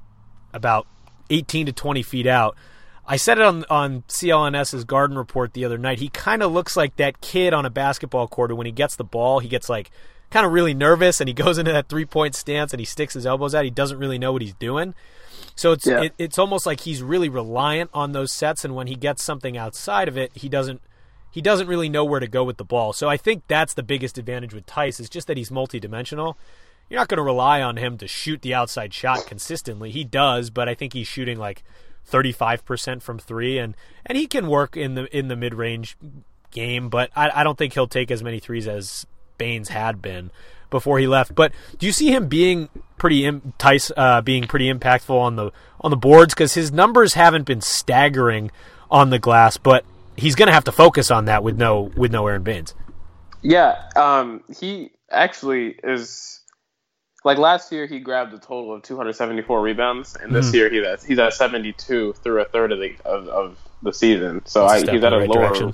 about 0.52 0.88
18 1.30 1.68
to 1.68 1.72
20 1.72 2.02
feet 2.02 2.26
out. 2.26 2.58
I 3.06 3.18
said 3.18 3.38
it 3.38 3.44
on 3.44 3.66
on 3.70 4.02
CLNS's 4.08 4.84
Garden 4.84 5.16
Report 5.16 5.54
the 5.54 5.66
other 5.66 5.78
night. 5.78 6.00
He 6.00 6.10
kind 6.10 6.42
of 6.42 6.52
looks 6.52 6.76
like 6.76 6.96
that 6.96 7.22
kid 7.22 7.54
on 7.54 7.68
a 7.68 7.70
basketball 7.70 8.28
court 8.28 8.56
when 8.56 8.66
he 8.66 8.72
gets 8.72 8.96
the 8.96 9.04
ball, 9.04 9.40
he 9.40 9.48
gets 9.48 9.70
like 9.70 9.92
kind 10.32 10.46
of 10.46 10.52
really 10.52 10.74
nervous 10.74 11.20
and 11.20 11.28
he 11.28 11.34
goes 11.34 11.58
into 11.58 11.72
that 11.72 11.90
three 11.90 12.06
point 12.06 12.36
stance 12.36 12.72
and 12.74 12.80
he 12.80 12.86
sticks 12.86 13.14
his 13.14 13.26
elbows 13.26 13.56
out. 13.56 13.64
He 13.64 13.72
doesn't 13.72 13.98
really 13.98 14.18
know 14.20 14.32
what 14.32 14.42
he's 14.42 14.54
doing. 14.54 14.94
So 15.56 15.72
it's 15.74 15.86
Yeah. 15.86 16.04
it, 16.04 16.14
it's 16.18 16.38
almost 16.40 16.66
like 16.66 16.82
he's 16.82 17.02
really 17.04 17.30
reliant 17.30 17.90
on 17.94 18.12
those 18.14 18.32
sets, 18.32 18.64
and 18.64 18.76
when 18.76 18.88
he 18.88 18.96
gets 18.96 19.24
something 19.24 19.58
outside 19.58 20.08
of 20.08 20.18
it, 20.18 20.32
he 20.34 20.48
doesn't 20.50 20.82
he 21.32 21.42
doesn't 21.42 21.68
really 21.68 21.90
know 21.90 22.04
where 22.06 22.20
to 22.20 22.28
go 22.28 22.44
with 22.44 22.58
the 22.58 22.64
ball. 22.64 22.92
So 22.94 23.08
I 23.08 23.18
think 23.18 23.44
that's 23.48 23.74
the 23.74 23.84
biggest 23.84 24.18
advantage 24.18 24.54
with 24.54 24.66
Theis 24.66 25.00
is 25.00 25.10
just 25.10 25.28
that 25.28 25.38
he's 25.38 25.50
multidimensional. 25.52 26.36
You're 26.90 27.00
not 27.00 27.08
going 27.08 27.18
to 27.18 27.24
rely 27.24 27.62
on 27.62 27.78
him 27.78 27.98
to 28.00 28.08
shoot 28.08 28.42
the 28.42 28.56
outside 28.56 28.94
shot 28.96 29.28
consistently. 29.28 29.92
He 29.92 30.04
does, 30.04 30.50
but 30.50 30.68
I 30.68 30.74
think 30.74 30.94
he's 30.94 31.08
shooting 31.08 31.38
like 31.38 31.64
35% 32.10 33.02
from 33.04 33.20
3 33.20 33.60
and 33.60 33.76
and 34.06 34.18
he 34.18 34.26
can 34.26 34.48
work 34.48 34.76
in 34.76 34.96
the 34.96 35.16
in 35.16 35.28
the 35.28 35.36
mid-range 35.36 35.98
game, 36.52 36.90
but 36.90 37.12
I, 37.16 37.30
I 37.42 37.44
don't 37.44 37.58
think 37.58 37.74
he'll 37.74 37.88
take 37.88 38.10
as 38.10 38.24
many 38.24 38.40
threes 38.40 38.68
as 38.68 39.06
Baynes 39.40 39.70
had 39.70 40.00
been 40.04 40.30
before 40.70 41.00
he 41.00 41.08
left. 41.08 41.34
But 41.34 41.52
do 41.80 41.88
you 41.88 41.92
see 41.92 42.14
him 42.14 42.28
being 42.28 42.70
pretty 43.00 43.26
Im- 43.26 43.54
Theis 43.58 43.92
uh, 43.98 44.22
being 44.22 44.46
pretty 44.46 44.72
impactful 44.72 45.10
on 45.20 45.36
the 45.36 45.52
on 45.82 45.90
the 45.90 45.98
boards 45.98 46.36
because 46.36 46.54
his 46.54 46.72
numbers 46.72 47.16
haven't 47.16 47.46
been 47.46 47.62
staggering 47.62 48.52
on 48.92 49.10
the 49.10 49.18
glass, 49.18 49.58
but 49.58 49.84
he's 50.16 50.36
going 50.36 50.48
to 50.48 50.54
have 50.54 50.66
to 50.66 50.72
focus 50.72 51.10
on 51.10 51.26
that 51.26 51.44
with 51.44 51.58
no 51.58 51.92
with 51.98 52.12
no 52.12 52.28
Aron 52.28 52.44
Baynes. 52.44 52.76
Yeah, 53.42 53.82
um, 53.96 54.44
he 54.60 54.92
actually 55.10 55.76
is 55.84 56.42
like 57.24 57.38
last 57.38 57.72
year. 57.72 57.86
He 57.88 58.00
grabbed 58.00 58.34
a 58.34 58.38
total 58.40 58.74
of 58.76 58.84
274 58.84 59.62
rebounds, 59.62 60.16
and 60.16 60.26
Mm-hmm. 60.26 60.34
this 60.36 60.54
year 60.54 60.70
he 60.70 60.80
that's, 60.82 61.06
he's 61.06 61.20
at 61.20 61.34
72 61.34 62.14
through 62.22 62.42
a 62.42 62.46
third 62.46 62.72
of 62.74 62.80
the 62.80 62.96
of, 63.06 63.28
of 63.30 63.58
the 63.82 63.94
season. 63.94 64.42
So 64.46 64.66
I, 64.66 64.80
he's 64.82 65.04
at 65.04 65.14
a 65.14 65.20
right 65.20 65.30
lower. 65.30 65.40
direction. 65.48 65.74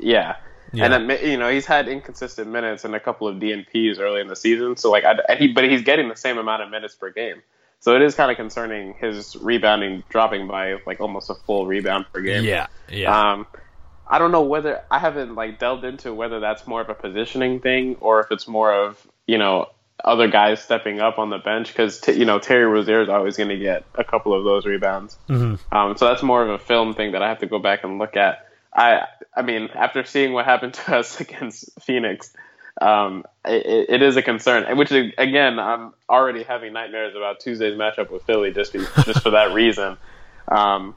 Yeah. 0.00 0.36
Yeah. 0.72 0.84
And 0.84 1.10
then, 1.10 1.18
you 1.24 1.36
know 1.36 1.50
he's 1.50 1.66
had 1.66 1.88
inconsistent 1.88 2.50
minutes 2.50 2.84
and 2.84 2.94
a 2.94 3.00
couple 3.00 3.28
of 3.28 3.36
DNPs 3.36 3.98
early 3.98 4.20
in 4.20 4.28
the 4.28 4.36
season. 4.36 4.76
So 4.76 4.90
like, 4.90 5.04
I, 5.04 5.14
and 5.28 5.38
he 5.38 5.48
but 5.48 5.64
he's 5.64 5.82
getting 5.82 6.08
the 6.08 6.16
same 6.16 6.38
amount 6.38 6.62
of 6.62 6.70
minutes 6.70 6.94
per 6.94 7.10
game. 7.10 7.42
So 7.80 7.94
it 7.94 8.02
is 8.02 8.14
kind 8.14 8.30
of 8.30 8.36
concerning 8.36 8.94
his 8.94 9.36
rebounding 9.36 10.02
dropping 10.08 10.48
by 10.48 10.78
like 10.86 11.00
almost 11.00 11.30
a 11.30 11.34
full 11.34 11.66
rebound 11.66 12.06
per 12.12 12.20
game. 12.20 12.44
Yeah, 12.44 12.66
yeah. 12.90 13.32
Um, 13.32 13.46
I 14.06 14.18
don't 14.18 14.32
know 14.32 14.42
whether 14.42 14.82
I 14.90 14.98
haven't 14.98 15.34
like 15.34 15.58
delved 15.58 15.84
into 15.84 16.12
whether 16.12 16.40
that's 16.40 16.66
more 16.66 16.80
of 16.80 16.88
a 16.88 16.94
positioning 16.94 17.60
thing 17.60 17.96
or 18.00 18.20
if 18.20 18.30
it's 18.30 18.48
more 18.48 18.72
of 18.72 19.06
you 19.26 19.38
know 19.38 19.68
other 20.04 20.28
guys 20.28 20.62
stepping 20.62 21.00
up 21.00 21.18
on 21.18 21.30
the 21.30 21.38
bench 21.38 21.68
because 21.68 22.00
t- 22.00 22.12
you 22.12 22.24
know 22.24 22.38
Terry 22.38 22.64
Rozier 22.64 23.02
is 23.02 23.08
always 23.08 23.36
going 23.36 23.50
to 23.50 23.58
get 23.58 23.84
a 23.94 24.04
couple 24.04 24.32
of 24.32 24.44
those 24.44 24.64
rebounds. 24.64 25.18
Mm-hmm. 25.28 25.76
Um, 25.76 25.96
so 25.96 26.06
that's 26.06 26.22
more 26.22 26.42
of 26.42 26.50
a 26.50 26.58
film 26.58 26.94
thing 26.94 27.12
that 27.12 27.22
I 27.22 27.28
have 27.28 27.40
to 27.40 27.46
go 27.46 27.58
back 27.58 27.84
and 27.84 27.98
look 27.98 28.16
at. 28.16 28.47
I 28.74 29.06
I 29.34 29.42
mean 29.42 29.68
after 29.74 30.04
seeing 30.04 30.32
what 30.32 30.44
happened 30.44 30.74
to 30.74 30.96
us 30.98 31.20
against 31.20 31.70
Phoenix. 31.82 32.32
Um, 32.80 33.24
it, 33.44 33.86
it 33.88 34.02
is 34.02 34.16
a 34.16 34.22
concern, 34.22 34.76
which 34.76 34.92
is, 34.92 35.12
again, 35.18 35.58
I'm 35.58 35.94
already 36.08 36.44
having 36.44 36.72
nightmares 36.72 37.16
about 37.16 37.40
Tuesday's 37.40 37.76
matchup 37.76 38.08
with 38.08 38.22
Philly 38.22 38.52
just 38.52 38.72
be, 38.72 38.78
just 39.04 39.20
for 39.20 39.30
that 39.30 39.52
reason. 39.52 39.96
Um, 40.46 40.94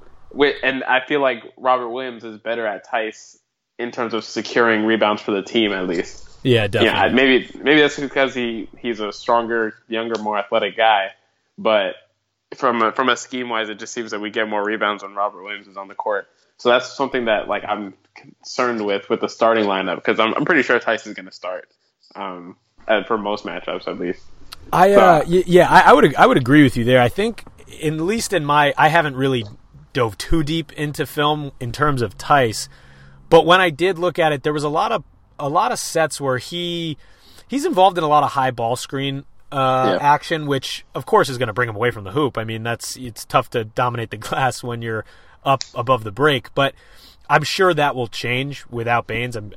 and 0.63 0.83
I 0.83 0.99
feel 1.05 1.21
like 1.21 1.43
Robert 1.57 1.89
Williams 1.89 2.23
is 2.23 2.37
better 2.37 2.67
at 2.67 2.85
Theis 2.87 3.37
in 3.79 3.91
terms 3.91 4.13
of 4.13 4.23
securing 4.23 4.85
rebounds 4.85 5.21
for 5.21 5.31
the 5.31 5.41
team, 5.41 5.71
at 5.71 5.87
least. 5.87 6.29
yeah, 6.43 6.67
definitely. 6.67 6.99
Yeah, 6.99 7.15
maybe 7.15 7.59
maybe 7.63 7.81
that's 7.81 7.99
because 7.99 8.33
he 8.35 8.69
he's 8.77 8.99
a 8.99 9.11
stronger, 9.11 9.73
younger, 9.87 10.21
more 10.21 10.37
athletic 10.37 10.77
guy. 10.77 11.11
But 11.57 11.95
from 12.55 12.81
a, 12.81 12.91
from 12.91 13.09
a 13.09 13.17
scheme 13.17 13.49
wise, 13.49 13.69
it 13.69 13.79
just 13.79 13.93
seems 13.93 14.11
that 14.11 14.21
we 14.21 14.29
get 14.29 14.47
more 14.47 14.63
rebounds 14.63 15.03
when 15.03 15.15
Robert 15.15 15.43
Williams 15.43 15.67
is 15.67 15.77
on 15.77 15.87
the 15.87 15.95
court. 15.95 16.29
So 16.61 16.69
that's 16.69 16.93
something 16.95 17.25
that 17.25 17.47
like 17.47 17.63
I'm 17.67 17.95
concerned 18.13 18.85
with 18.85 19.09
with 19.09 19.21
the 19.21 19.27
starting 19.27 19.65
lineup 19.65 19.95
because 19.95 20.19
I'm 20.19 20.35
I'm 20.35 20.45
pretty 20.45 20.61
sure 20.61 20.79
Theis 20.79 21.07
is 21.07 21.13
going 21.15 21.25
to 21.25 21.31
start 21.31 21.67
um, 22.13 22.55
uh, 22.87 23.03
for 23.03 23.17
most 23.17 23.45
matchups 23.45 23.87
at 23.87 23.97
least. 23.99 24.21
I 24.71 24.91
uh, 24.93 25.23
y- 25.27 25.43
yeah, 25.47 25.67
I, 25.67 25.89
I 25.89 25.93
would 25.93 26.15
I 26.15 26.27
would 26.27 26.37
agree 26.37 26.61
with 26.61 26.77
you 26.77 26.83
there. 26.83 27.01
I 27.01 27.09
think, 27.09 27.43
in, 27.79 27.95
at 27.95 28.01
least 28.01 28.31
in 28.31 28.45
my, 28.45 28.75
I 28.77 28.89
haven't 28.89 29.15
really 29.15 29.43
dove 29.93 30.19
too 30.19 30.43
deep 30.43 30.71
into 30.73 31.07
film 31.07 31.51
in 31.59 31.71
terms 31.71 32.03
of 32.03 32.15
Theis, 32.19 32.69
but 33.29 33.43
when 33.47 33.59
I 33.59 33.71
did 33.71 33.97
look 33.97 34.19
at 34.19 34.31
it, 34.31 34.43
there 34.43 34.53
was 34.53 34.63
a 34.63 34.69
lot 34.69 34.91
of 34.91 35.03
a 35.39 35.49
lot 35.49 35.71
of 35.71 35.79
sets 35.79 36.21
where 36.21 36.37
he 36.37 36.95
he's 37.47 37.65
involved 37.65 37.97
in 37.97 38.03
a 38.03 38.07
lot 38.07 38.21
of 38.23 38.33
high 38.33 38.51
ball 38.51 38.75
screen 38.75 39.25
uh, 39.51 39.97
Yeah. 39.99 40.07
action, 40.13 40.45
which 40.45 40.85
of 40.93 41.07
course 41.07 41.27
is 41.27 41.39
going 41.39 41.47
to 41.47 41.53
bring 41.53 41.69
him 41.69 41.75
away 41.75 41.89
from 41.89 42.03
the 42.03 42.11
hoop. 42.11 42.37
I 42.37 42.43
mean, 42.43 42.61
that's 42.61 42.95
it's 42.97 43.25
tough 43.25 43.49
to 43.49 43.63
dominate 43.65 44.11
the 44.11 44.17
glass 44.27 44.61
when 44.63 44.83
you're 44.83 45.05
up 45.43 45.63
above 45.75 46.03
the 46.03 46.11
break, 46.11 46.53
but 46.55 46.73
I'm 47.29 47.43
sure 47.43 47.73
that 47.73 47.95
will 47.95 48.07
change 48.07 48.65
without 48.69 49.07
Baynes. 49.07 49.35
It 49.35 49.47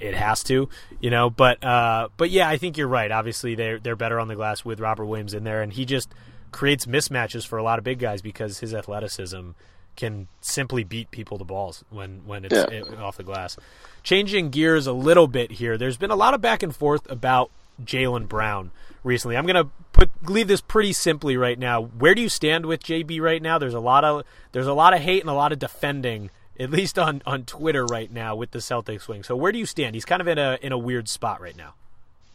it 0.00 0.14
has 0.14 0.42
to, 0.44 0.68
you 1.00 1.10
know. 1.10 1.30
But 1.30 1.62
uh, 1.64 2.08
but 2.16 2.30
yeah, 2.30 2.48
I 2.48 2.58
think 2.58 2.76
you're 2.76 2.88
right. 2.88 3.10
Obviously, 3.10 3.54
they're 3.54 3.78
they're 3.78 3.96
better 3.96 4.20
on 4.20 4.28
the 4.28 4.34
glass 4.36 4.64
with 4.64 4.80
Robert 4.80 5.06
Williams 5.06 5.32
in 5.34 5.44
there, 5.44 5.62
and 5.62 5.72
he 5.72 5.84
just 5.84 6.12
creates 6.50 6.84
mismatches 6.84 7.46
for 7.46 7.56
a 7.58 7.62
lot 7.62 7.78
of 7.78 7.84
big 7.84 7.98
guys 7.98 8.20
because 8.20 8.58
his 8.58 8.74
athleticism 8.74 9.50
can 9.96 10.26
simply 10.40 10.84
beat 10.84 11.10
people 11.10 11.38
to 11.38 11.44
balls 11.44 11.84
when 11.90 12.20
when 12.26 12.44
it's 12.44 12.54
Yeah. 12.54 12.82
off 13.02 13.16
the 13.16 13.22
glass. 13.22 13.56
Changing 14.02 14.50
gears 14.50 14.86
a 14.86 14.92
little 14.92 15.26
bit 15.28 15.52
here. 15.52 15.78
There's 15.78 15.96
been 15.96 16.10
a 16.10 16.16
lot 16.16 16.34
of 16.34 16.40
back 16.42 16.62
and 16.62 16.74
forth 16.74 17.10
about 17.10 17.50
Jaylen 17.84 18.28
Brown 18.28 18.70
recently. 19.04 19.36
I'm 19.36 19.46
gonna 19.46 19.68
put 19.92 20.10
leave 20.28 20.48
this 20.48 20.60
pretty 20.60 20.92
simply 20.92 21.36
right 21.36 21.58
now. 21.58 21.82
Where 21.82 22.14
do 22.14 22.22
you 22.22 22.28
stand 22.28 22.66
with 22.66 22.82
JB 22.82 23.20
right 23.20 23.42
now? 23.42 23.58
There's 23.58 23.74
a 23.74 23.80
lot 23.80 24.04
of 24.04 24.24
there's 24.52 24.66
a 24.66 24.72
lot 24.72 24.94
of 24.94 25.00
hate 25.00 25.20
and 25.20 25.30
a 25.30 25.34
lot 25.34 25.52
of 25.52 25.58
defending, 25.58 26.30
at 26.58 26.70
least 26.70 26.98
on, 26.98 27.22
on 27.26 27.44
Twitter 27.44 27.84
right 27.86 28.10
now 28.12 28.34
with 28.36 28.50
the 28.52 28.58
Celtics 28.60 29.08
wing. 29.08 29.22
So 29.22 29.34
where 29.36 29.52
do 29.52 29.58
you 29.58 29.66
stand? 29.66 29.94
He's 29.94 30.04
kind 30.04 30.20
of 30.20 30.28
in 30.28 30.38
a 30.38 30.58
in 30.62 30.72
a 30.72 30.78
weird 30.78 31.08
spot 31.08 31.40
right 31.40 31.56
now. 31.56 31.74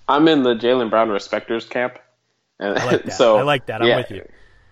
I'm 0.08 0.28
in 0.28 0.44
the 0.44 0.56
Jaylen 0.56 0.90
Brown 0.90 1.10
respecters 1.10 1.68
camp, 1.68 2.00
and 2.60 2.78
I 2.78 2.86
like 2.86 3.04
that. 3.06 3.12
so 3.14 3.38
I 3.38 3.44
like 3.44 3.66
that. 3.68 3.82
I'm 3.82 3.88
yeah. 3.88 3.98
with 3.98 4.12
you. 4.12 4.28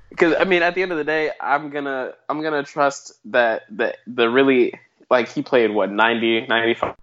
because 0.10 0.36
I 0.40 0.46
mean, 0.46 0.62
at 0.64 0.76
the 0.76 0.82
end 0.82 0.92
of 0.92 0.98
the 0.98 1.04
day, 1.04 1.32
I'm 1.42 1.70
gonna 1.70 2.14
I'm 2.30 2.42
gonna 2.42 2.64
trust 2.64 3.14
that 3.32 3.64
the 3.70 3.96
the 4.08 4.30
really 4.30 4.74
like 5.10 5.30
he 5.30 5.42
played 5.44 5.72
what 5.72 5.92
90 5.92 6.48
95 6.48 6.96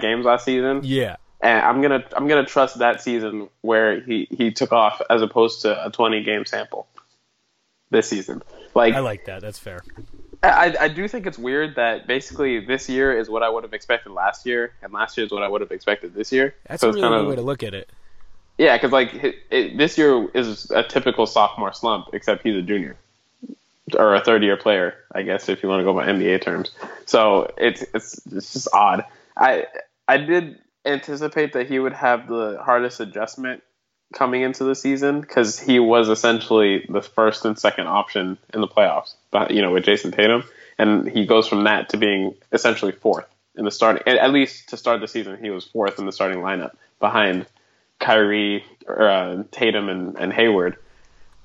games 0.00 0.24
last 0.24 0.44
season, 0.44 0.80
Yeah. 0.82 1.16
And 1.42 1.64
I'm 1.64 1.80
gonna 1.82 2.04
I'm 2.16 2.28
gonna 2.28 2.46
trust 2.46 2.78
that 2.78 3.02
season 3.02 3.48
where 3.62 4.00
he 4.00 4.28
he 4.30 4.50
took 4.50 4.72
off 4.72 5.00
as 5.08 5.22
opposed 5.22 5.62
to 5.62 5.86
a 5.86 5.90
20 5.90 6.22
game 6.22 6.44
sample 6.44 6.86
this 7.90 8.08
season. 8.08 8.42
Like 8.74 8.94
I 8.94 9.00
like 9.00 9.24
that. 9.26 9.40
That's 9.42 9.58
fair. 9.58 9.82
I, 10.42 10.74
I 10.80 10.88
do 10.88 11.06
think 11.06 11.26
it's 11.26 11.38
weird 11.38 11.76
that 11.76 12.06
basically 12.06 12.64
this 12.64 12.88
year 12.88 13.16
is 13.18 13.28
what 13.28 13.42
I 13.42 13.50
would 13.50 13.62
have 13.62 13.74
expected 13.74 14.12
last 14.12 14.46
year, 14.46 14.72
and 14.82 14.90
last 14.90 15.18
year 15.18 15.26
is 15.26 15.32
what 15.32 15.42
I 15.42 15.48
would 15.48 15.60
have 15.60 15.70
expected 15.70 16.14
this 16.14 16.32
year. 16.32 16.54
That's 16.66 16.80
so 16.80 16.88
a 16.88 16.92
really 16.92 17.02
kind 17.02 17.14
of 17.14 17.26
way 17.26 17.36
to 17.36 17.42
look 17.42 17.62
at 17.62 17.74
it. 17.74 17.90
yeah, 18.56 18.76
because 18.76 18.90
like 18.90 19.12
it, 19.12 19.36
it, 19.50 19.76
this 19.76 19.98
year 19.98 20.28
is 20.32 20.70
a 20.70 20.82
typical 20.82 21.26
sophomore 21.26 21.74
slump, 21.74 22.08
except 22.14 22.42
he's 22.42 22.56
a 22.56 22.62
junior 22.62 22.96
or 23.98 24.14
a 24.14 24.20
third 24.20 24.42
year 24.42 24.56
player, 24.56 24.94
I 25.12 25.22
guess, 25.22 25.48
if 25.48 25.62
you 25.62 25.68
want 25.68 25.80
to 25.80 25.84
go 25.84 25.92
by 25.92 26.06
NBA 26.06 26.42
terms. 26.42 26.70
So 27.04 27.52
it's 27.58 27.82
it's 27.94 28.20
it's 28.32 28.52
just 28.54 28.68
odd. 28.72 29.04
I 29.36 29.66
I 30.08 30.16
did 30.16 30.58
anticipate 30.84 31.52
that 31.52 31.68
he 31.68 31.78
would 31.78 31.92
have 31.92 32.26
the 32.28 32.58
hardest 32.62 33.00
adjustment 33.00 33.62
coming 34.12 34.42
into 34.42 34.64
the 34.64 34.74
season 34.74 35.20
because 35.20 35.58
he 35.58 35.78
was 35.78 36.08
essentially 36.08 36.84
the 36.88 37.02
first 37.02 37.44
and 37.44 37.58
second 37.58 37.86
option 37.86 38.38
in 38.52 38.60
the 38.60 38.68
playoffs, 38.68 39.14
you 39.50 39.62
know, 39.62 39.70
with 39.72 39.84
Jayson 39.84 40.12
Tatum, 40.12 40.44
and 40.78 41.08
he 41.08 41.26
goes 41.26 41.46
from 41.46 41.64
that 41.64 41.90
to 41.90 41.96
being 41.96 42.34
essentially 42.52 42.92
fourth 42.92 43.26
in 43.56 43.64
the 43.64 43.70
starting. 43.70 44.02
At 44.06 44.32
least 44.32 44.70
to 44.70 44.76
start 44.76 45.00
the 45.00 45.08
season, 45.08 45.38
he 45.42 45.50
was 45.50 45.64
fourth 45.64 45.98
in 45.98 46.06
the 46.06 46.12
starting 46.12 46.38
lineup 46.38 46.72
behind 46.98 47.46
Kyrie, 47.98 48.64
uh, 48.88 49.44
Tatum, 49.50 49.88
and, 49.88 50.16
and 50.18 50.32
Hayward. 50.32 50.76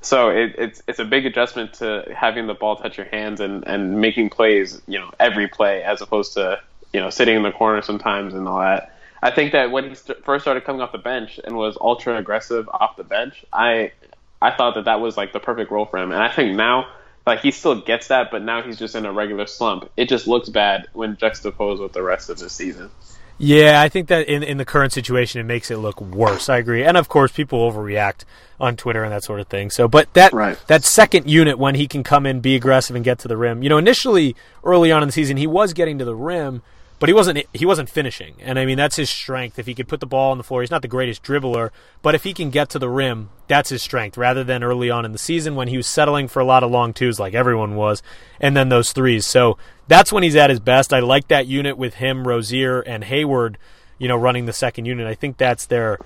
So 0.01 0.29
it, 0.29 0.55
it's 0.57 0.83
it's 0.87 0.99
a 0.99 1.05
big 1.05 1.25
adjustment 1.25 1.73
to 1.75 2.05
having 2.15 2.45
the 2.45 2.53
ball 2.53 2.75
touch 2.75 2.97
your 2.97 3.07
hands 3.07 3.39
and, 3.41 3.67
and 3.67 3.99
making 3.99 4.29
plays, 4.29 4.81
you 4.87 4.99
know, 4.99 5.11
every 5.19 5.47
play 5.47 5.81
as 5.83 6.01
opposed 6.01 6.33
to 6.33 6.59
you 6.93 7.01
know 7.01 7.09
sitting 7.09 7.35
in 7.35 7.43
the 7.43 7.51
corner 7.51 7.81
sometimes 7.81 8.33
and 8.33 8.47
all 8.47 8.59
that. 8.59 8.94
I 9.25 9.31
think 9.31 9.53
that 9.53 9.71
when 9.71 9.89
he 9.89 9.95
st- 9.95 10.23
first 10.23 10.43
started 10.43 10.65
coming 10.65 10.81
off 10.81 10.91
the 10.91 10.99
bench 10.99 11.39
and 11.43 11.57
was 11.57 11.79
ultra 11.81 12.15
aggressive 12.15 12.69
off 12.69 12.95
the 12.95 13.03
bench, 13.03 13.43
I 13.51 13.91
I 14.39 14.51
thought 14.51 14.75
that 14.75 14.85
that 14.85 15.01
was 15.01 15.17
like 15.17 15.33
the 15.33 15.39
perfect 15.39 15.71
role 15.71 15.87
for 15.87 15.97
him. 15.97 16.11
And 16.11 16.21
I 16.21 16.31
think 16.31 16.55
now, 16.55 16.85
like 17.25 17.39
he 17.39 17.49
still 17.49 17.81
gets 17.81 18.09
that, 18.09 18.29
but 18.29 18.43
now 18.43 18.61
he's 18.61 18.77
just 18.77 18.95
in 18.95 19.03
a 19.03 19.11
regular 19.11 19.47
slump. 19.47 19.89
It 19.97 20.09
just 20.09 20.27
looks 20.27 20.47
bad 20.49 20.89
when 20.93 21.17
juxtaposed 21.17 21.81
with 21.81 21.93
the 21.93 22.03
rest 22.03 22.29
of 22.29 22.37
the 22.37 22.51
season. 22.51 22.91
Yeah, 23.39 23.81
I 23.81 23.89
think 23.89 24.09
that 24.09 24.27
in 24.27 24.43
in 24.43 24.57
the 24.57 24.63
current 24.63 24.93
situation, 24.93 25.41
it 25.41 25.45
makes 25.45 25.71
it 25.71 25.77
look 25.77 25.99
worse. 25.99 26.47
I 26.47 26.57
agree, 26.57 26.83
and 26.83 26.95
of 26.95 27.09
course, 27.09 27.31
people 27.31 27.59
overreact 27.69 28.25
on 28.59 28.77
Twitter 28.77 29.03
and 29.03 29.11
that 29.11 29.23
sort 29.23 29.39
of 29.39 29.47
thing. 29.47 29.71
So, 29.71 29.87
but 29.87 30.13
that 30.13 30.33
Right. 30.33 30.57
that 30.67 30.83
second 30.83 31.27
unit 31.27 31.57
when 31.57 31.73
he 31.73 31.87
can 31.87 32.03
come 32.03 32.27
in, 32.27 32.41
be 32.41 32.55
aggressive, 32.55 32.95
and 32.95 33.03
get 33.03 33.17
to 33.19 33.27
the 33.27 33.37
rim. 33.37 33.63
You 33.63 33.69
know, 33.69 33.79
initially 33.79 34.35
early 34.63 34.91
on 34.91 35.01
in 35.01 35.09
the 35.09 35.13
season, 35.13 35.35
he 35.35 35.47
was 35.47 35.73
getting 35.73 35.97
to 35.97 36.05
the 36.05 36.15
rim, 36.15 36.61
but 36.99 37.09
he 37.09 37.13
wasn't 37.13 37.43
he 37.53 37.65
wasn't 37.65 37.89
finishing. 37.89 38.35
And 38.39 38.57
I 38.57 38.65
mean, 38.65 38.77
that's 38.77 38.95
his 38.95 39.09
strength. 39.09 39.59
If 39.59 39.65
he 39.65 39.75
could 39.75 39.87
put 39.87 39.99
the 39.99 40.05
ball 40.05 40.31
on 40.31 40.37
the 40.37 40.43
floor, 40.43 40.61
he's 40.61 40.71
not 40.71 40.81
the 40.81 40.87
greatest 40.87 41.23
dribbler, 41.23 41.71
but 42.01 42.15
if 42.15 42.23
he 42.23 42.33
can 42.33 42.49
get 42.49 42.69
to 42.69 42.79
the 42.79 42.89
rim, 42.89 43.29
that's 43.47 43.69
his 43.69 43.81
strength. 43.81 44.17
Rather 44.17 44.43
than 44.43 44.63
early 44.63 44.89
on 44.89 45.05
in 45.05 45.11
the 45.11 45.17
season 45.17 45.55
when 45.55 45.67
he 45.67 45.77
was 45.77 45.87
settling 45.87 46.27
for 46.27 46.39
a 46.39 46.45
lot 46.45 46.63
of 46.63 46.71
long 46.71 46.93
twos, 46.93 47.19
like 47.19 47.33
everyone 47.33 47.75
was, 47.75 48.01
and 48.39 48.55
then 48.55 48.69
those 48.69 48.93
threes. 48.93 49.25
So 49.25 49.57
that's 49.87 50.11
when 50.11 50.23
he's 50.23 50.35
at 50.35 50.49
his 50.49 50.59
best. 50.59 50.93
I 50.93 50.99
like 50.99 51.27
that 51.27 51.47
unit 51.47 51.77
with 51.77 51.95
him, 51.95 52.27
Rozier, 52.27 52.81
and 52.81 53.03
Hayward. 53.03 53.57
You 53.97 54.09
know, 54.09 54.17
running 54.17 54.45
the 54.45 54.53
second 54.53 54.85
unit. 54.85 55.07
I 55.07 55.15
think 55.15 55.37
that's 55.37 55.65
their 55.65 55.99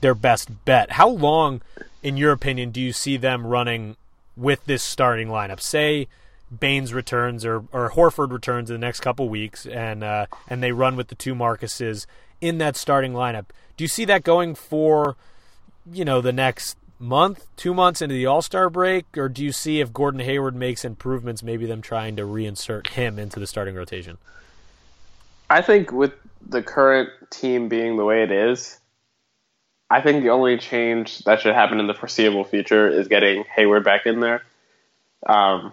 their 0.00 0.14
best 0.14 0.64
bet. 0.64 0.92
How 0.92 1.08
long, 1.08 1.62
in 2.02 2.16
your 2.16 2.32
opinion, 2.32 2.70
do 2.70 2.80
you 2.80 2.92
see 2.92 3.16
them 3.16 3.46
running 3.46 3.96
with 4.36 4.64
this 4.64 4.82
starting 4.82 5.28
lineup? 5.28 5.60
Say 5.60 6.08
Baynes 6.56 6.94
returns 6.94 7.44
or, 7.44 7.64
or 7.72 7.90
Horford 7.90 8.30
returns 8.30 8.70
in 8.70 8.74
the 8.74 8.86
next 8.86 9.00
couple 9.00 9.28
weeks, 9.28 9.66
and 9.66 10.04
uh, 10.04 10.26
and 10.48 10.62
they 10.62 10.72
run 10.72 10.96
with 10.96 11.08
the 11.08 11.14
two 11.14 11.34
Marcuses 11.34 12.06
in 12.40 12.58
that 12.58 12.76
starting 12.76 13.12
lineup. 13.12 13.46
Do 13.76 13.84
you 13.84 13.88
see 13.88 14.04
that 14.06 14.22
going 14.22 14.54
for, 14.54 15.16
you 15.90 16.04
know, 16.04 16.20
the 16.20 16.32
next 16.32 16.76
month, 16.98 17.46
two 17.56 17.74
months 17.74 18.00
into 18.00 18.14
the 18.14 18.26
All 18.26 18.42
Star 18.42 18.70
break, 18.70 19.04
or 19.16 19.28
do 19.28 19.44
you 19.44 19.52
see 19.52 19.80
if 19.80 19.92
Gordon 19.92 20.20
Hayward 20.20 20.54
makes 20.54 20.84
improvements, 20.84 21.42
maybe 21.42 21.66
them 21.66 21.82
trying 21.82 22.16
to 22.16 22.22
reinsert 22.22 22.88
him 22.88 23.18
into 23.18 23.40
the 23.40 23.46
starting 23.46 23.74
rotation? 23.74 24.18
I 25.50 25.62
think 25.62 25.92
with 25.92 26.12
the 26.48 26.62
current 26.62 27.10
team 27.30 27.68
being 27.68 27.96
the 27.96 28.04
way 28.04 28.22
it 28.22 28.30
is, 28.30 28.78
I 29.90 30.00
think 30.00 30.22
the 30.22 30.30
only 30.30 30.58
change 30.58 31.18
that 31.20 31.40
should 31.40 31.54
happen 31.54 31.78
in 31.78 31.86
the 31.86 31.94
foreseeable 31.94 32.44
future 32.44 32.88
is 32.88 33.08
getting 33.08 33.44
Hayward 33.54 33.84
back 33.84 34.06
in 34.06 34.20
there. 34.20 34.42
Um, 35.26 35.72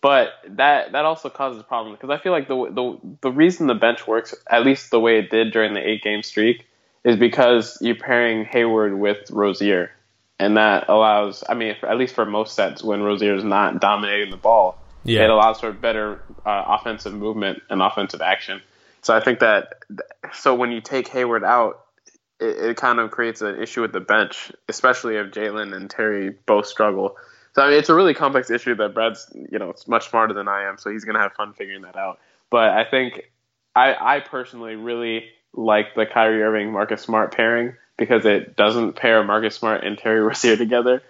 but 0.00 0.28
that 0.48 0.92
that 0.92 1.04
also 1.04 1.28
causes 1.28 1.62
problems 1.62 1.98
because 1.98 2.10
I 2.10 2.22
feel 2.22 2.32
like 2.32 2.48
the 2.48 2.70
the 2.70 2.98
the 3.22 3.32
reason 3.32 3.66
the 3.66 3.74
bench 3.74 4.06
works 4.06 4.34
at 4.50 4.64
least 4.64 4.90
the 4.90 5.00
way 5.00 5.18
it 5.18 5.30
did 5.30 5.52
during 5.52 5.74
the 5.74 5.86
eight 5.86 6.02
game 6.02 6.22
streak 6.22 6.66
is 7.04 7.16
because 7.16 7.78
you're 7.80 7.94
pairing 7.94 8.44
Hayward 8.44 8.98
with 8.98 9.30
Rozier, 9.30 9.90
and 10.38 10.56
that 10.56 10.88
allows 10.88 11.44
I 11.48 11.54
mean 11.54 11.76
at 11.82 11.96
least 11.98 12.14
for 12.14 12.24
most 12.24 12.54
sets 12.54 12.82
when 12.82 13.02
Rozier 13.02 13.34
is 13.34 13.44
not 13.44 13.80
dominating 13.80 14.30
the 14.30 14.36
ball, 14.36 14.78
Yeah. 15.04 15.24
it 15.24 15.30
allows 15.30 15.60
for 15.60 15.72
better 15.72 16.22
uh, 16.44 16.64
offensive 16.78 17.14
movement 17.14 17.62
and 17.70 17.82
offensive 17.82 18.20
action. 18.20 18.60
So 19.02 19.14
I 19.14 19.20
think 19.20 19.40
that 19.40 19.82
so 20.32 20.54
when 20.54 20.72
you 20.72 20.80
take 20.80 21.08
Hayward 21.08 21.44
out, 21.44 21.84
it, 22.40 22.70
it 22.70 22.76
kind 22.76 22.98
of 22.98 23.10
creates 23.10 23.40
an 23.40 23.60
issue 23.62 23.82
with 23.82 23.92
the 23.92 24.00
bench, 24.00 24.52
especially 24.68 25.16
if 25.16 25.28
Jaylen 25.32 25.74
and 25.74 25.88
Terry 25.88 26.30
both 26.46 26.66
struggle. 26.66 27.16
So 27.58 27.64
I 27.64 27.70
mean, 27.70 27.78
it's 27.80 27.88
a 27.88 27.94
really 27.94 28.14
complex 28.14 28.52
issue 28.52 28.76
that 28.76 28.94
Brad's, 28.94 29.28
you 29.50 29.58
know, 29.58 29.70
it's 29.70 29.88
much 29.88 30.10
smarter 30.10 30.32
than 30.32 30.46
I 30.46 30.68
am, 30.68 30.78
so 30.78 30.90
he's 30.90 31.04
gonna 31.04 31.18
have 31.18 31.32
fun 31.32 31.54
figuring 31.54 31.82
that 31.82 31.96
out. 31.96 32.20
But 32.50 32.70
I 32.70 32.84
think 32.84 33.32
I, 33.74 33.96
I 33.98 34.20
personally 34.20 34.76
really 34.76 35.24
like 35.52 35.96
the 35.96 36.06
Kyrie 36.06 36.40
Irving 36.40 36.70
Marcus 36.70 37.02
Smart 37.02 37.34
pairing 37.34 37.74
because 37.96 38.24
it 38.24 38.54
doesn't 38.54 38.92
pair 38.92 39.24
Marcus 39.24 39.56
Smart 39.56 39.82
and 39.82 39.98
Terry 39.98 40.20
Rozier 40.28 40.56
together. 40.56 41.02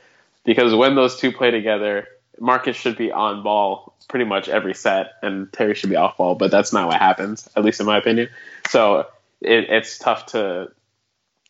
Because 0.46 0.74
when 0.74 0.94
those 0.94 1.18
two 1.18 1.32
play 1.32 1.50
together, 1.50 2.08
Marcus 2.40 2.78
should 2.78 2.96
be 2.96 3.12
on 3.12 3.42
ball 3.42 3.94
pretty 4.08 4.24
much 4.24 4.48
every 4.48 4.72
set, 4.72 5.16
and 5.22 5.52
Terry 5.52 5.74
should 5.74 5.90
be 5.90 5.96
off 5.96 6.16
ball. 6.16 6.34
But 6.34 6.50
that's 6.50 6.72
not 6.72 6.86
what 6.88 6.98
happens, 6.98 7.46
at 7.56 7.62
least 7.62 7.78
in 7.78 7.84
my 7.84 7.98
opinion. 7.98 8.30
So 8.70 9.00
it, 9.42 9.68
it's 9.68 9.98
tough 9.98 10.24
to 10.26 10.72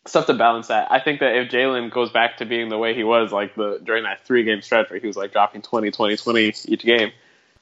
tough 0.05 0.27
to 0.27 0.33
balance 0.33 0.67
that. 0.67 0.91
I 0.91 0.99
think 0.99 1.19
that 1.19 1.35
if 1.35 1.51
Jaylen 1.51 1.91
goes 1.91 2.09
back 2.11 2.37
to 2.37 2.45
being 2.45 2.69
the 2.69 2.77
way 2.77 2.93
he 2.93 3.03
was, 3.03 3.31
like 3.31 3.55
the 3.55 3.79
during 3.83 4.03
that 4.03 4.25
three 4.25 4.43
game 4.43 4.61
stretch 4.61 4.89
where 4.89 4.99
he 4.99 5.07
was 5.07 5.17
like 5.17 5.31
dropping 5.31 5.61
20, 5.61 5.91
20, 5.91 6.17
20 6.17 6.53
each 6.65 6.83
game, 6.83 7.11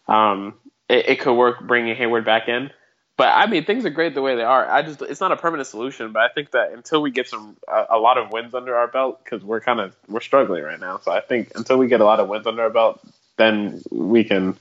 um, 0.08 0.54
it, 0.90 1.10
it 1.10 1.20
could 1.20 1.36
work 1.36 1.62
bringing 1.62 1.96
Hayward 1.96 2.26
back 2.26 2.48
in. 2.48 2.72
But 3.18 3.30
I 3.30 3.48
mean, 3.48 3.66
things 3.66 3.84
are 3.86 3.90
great 3.90 4.14
the 4.14 4.22
way 4.22 4.36
they 4.36 4.44
are. 4.44 4.70
I 4.70 4.84
just 4.84 5.02
it's 5.02 5.20
not 5.20 5.32
a 5.32 5.38
permanent 5.38 5.68
solution, 5.68 6.12
but 6.12 6.22
I 6.22 6.30
think 6.30 6.52
that 6.52 6.72
until 6.72 7.02
we 7.02 7.10
get 7.10 7.28
some 7.28 7.58
a, 7.68 7.86
a 7.92 7.98
lot 7.98 8.20
of 8.20 8.32
wins 8.32 8.54
under 8.54 8.76
our 8.76 8.88
belt, 8.88 9.24
because 9.24 9.44
we're 9.44 9.60
kind 9.60 9.80
of 9.80 9.96
we're 10.08 10.22
struggling 10.22 10.64
right 10.64 10.80
now. 10.80 11.00
So 11.00 11.12
I 11.12 11.22
think 11.22 11.52
until 11.56 11.78
we 11.78 11.88
get 11.88 12.00
a 12.00 12.06
lot 12.06 12.20
of 12.20 12.28
wins 12.28 12.46
under 12.46 12.62
our 12.62 12.70
belt, 12.70 13.02
then 13.38 13.82
we 13.90 14.24
can 14.24 14.56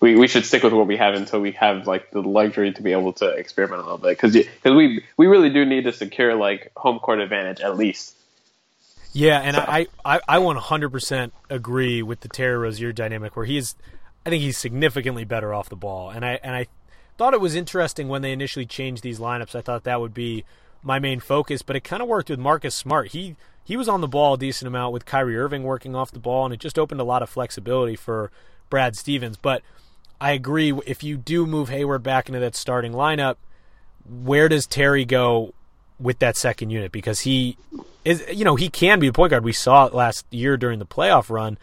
we, 0.00 0.16
we 0.16 0.26
should 0.26 0.46
stick 0.46 0.62
with 0.62 0.72
what 0.72 0.86
we 0.86 0.96
have 0.96 1.14
until 1.14 1.40
we 1.40 1.52
have 1.52 1.86
like 1.86 2.10
the 2.10 2.22
luxury 2.22 2.72
to 2.72 2.82
be 2.82 2.92
able 2.92 3.12
to 3.14 3.28
experiment 3.28 3.82
a 3.82 3.84
little 3.84 3.98
bit 3.98 4.10
because 4.10 4.32
because 4.32 4.74
we 4.74 5.04
we 5.16 5.26
really 5.26 5.50
do 5.50 5.64
need 5.64 5.84
to 5.84 5.92
secure 5.92 6.34
like 6.34 6.72
home 6.76 6.98
court 6.98 7.20
advantage 7.20 7.60
at 7.60 7.76
least. 7.76 8.16
Yeah, 9.12 9.40
and 9.40 9.56
I, 9.56 9.88
I, 10.04 10.20
I 10.28 10.38
100% 10.38 11.32
agree 11.48 12.02
with 12.02 12.20
the 12.20 12.28
Terry 12.28 12.56
Rozier 12.56 12.92
dynamic 12.92 13.34
where 13.34 13.44
he's, 13.44 13.74
I 14.24 14.30
think 14.30 14.42
he's 14.42 14.56
significantly 14.56 15.24
better 15.24 15.52
off 15.52 15.68
the 15.68 15.76
ball. 15.76 16.10
And 16.10 16.24
I, 16.24 16.38
and 16.44 16.54
I 16.54 16.68
thought 17.18 17.34
it 17.34 17.40
was 17.40 17.56
interesting 17.56 18.08
when 18.08 18.22
they 18.22 18.32
initially 18.32 18.66
changed 18.66 19.02
these 19.02 19.18
lineups. 19.18 19.56
I 19.56 19.62
thought 19.62 19.82
that 19.84 20.00
would 20.00 20.14
be 20.14 20.44
my 20.82 21.00
main 21.00 21.18
focus, 21.18 21.62
but 21.62 21.74
it 21.74 21.82
kind 21.82 22.02
of 22.02 22.08
worked 22.08 22.30
with 22.30 22.38
Marcus 22.38 22.74
Smart. 22.74 23.08
He, 23.08 23.34
he 23.64 23.76
was 23.76 23.88
on 23.88 24.00
the 24.00 24.08
ball 24.08 24.34
a 24.34 24.38
decent 24.38 24.68
amount 24.68 24.92
with 24.92 25.06
Kyrie 25.06 25.36
Irving 25.36 25.64
working 25.64 25.96
off 25.96 26.12
the 26.12 26.20
ball, 26.20 26.44
and 26.44 26.54
it 26.54 26.60
just 26.60 26.78
opened 26.78 27.00
a 27.00 27.04
lot 27.04 27.22
of 27.22 27.28
flexibility 27.28 27.96
for 27.96 28.30
Brad 28.68 28.94
Stevens. 28.94 29.36
But 29.36 29.62
I 30.20 30.32
agree, 30.32 30.72
if 30.86 31.02
you 31.02 31.16
do 31.16 31.46
move 31.46 31.70
Hayward 31.70 32.02
back 32.02 32.28
into 32.28 32.40
that 32.40 32.54
starting 32.54 32.92
lineup, 32.92 33.36
where 34.04 34.48
does 34.48 34.66
Terry 34.66 35.04
go 35.04 35.54
with 35.98 36.18
that 36.18 36.36
second 36.36 36.70
unit? 36.70 36.92
Because 36.92 37.20
he 37.20 37.56
is 38.04 38.24
you 38.32 38.44
know 38.44 38.56
he 38.56 38.68
can 38.68 38.98
be 38.98 39.06
a 39.06 39.12
point 39.12 39.30
guard. 39.30 39.44
We 39.44 39.52
saw 39.52 39.86
it 39.86 39.94
last 39.94 40.26
year 40.30 40.56
during 40.56 40.78
the 40.78 40.86
playoff 40.86 41.30
run. 41.30 41.58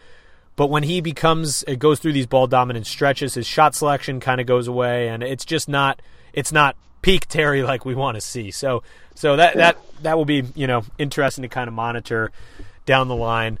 But 0.56 0.70
when 0.70 0.82
he 0.82 1.00
becomes 1.00 1.62
it 1.64 1.78
goes 1.78 2.00
through 2.00 2.14
these 2.14 2.26
ball 2.26 2.46
dominant 2.46 2.86
stretches 2.86 3.34
his 3.34 3.46
shot 3.46 3.74
selection 3.74 4.18
kind 4.20 4.40
of 4.40 4.46
goes 4.46 4.66
away 4.66 5.08
and 5.08 5.22
it's 5.22 5.44
just 5.44 5.68
not 5.68 6.00
it's 6.32 6.52
not 6.52 6.76
peak 7.02 7.26
Terry 7.28 7.62
like 7.62 7.84
we 7.84 7.94
want 7.94 8.16
to 8.16 8.20
see. 8.20 8.50
So 8.50 8.82
so 9.14 9.36
that 9.36 9.56
that 9.56 9.78
that 10.02 10.16
will 10.16 10.24
be 10.24 10.44
you 10.54 10.66
know 10.66 10.84
interesting 10.98 11.42
to 11.42 11.48
kind 11.48 11.68
of 11.68 11.74
monitor 11.74 12.32
down 12.86 13.08
the 13.08 13.16
line 13.16 13.58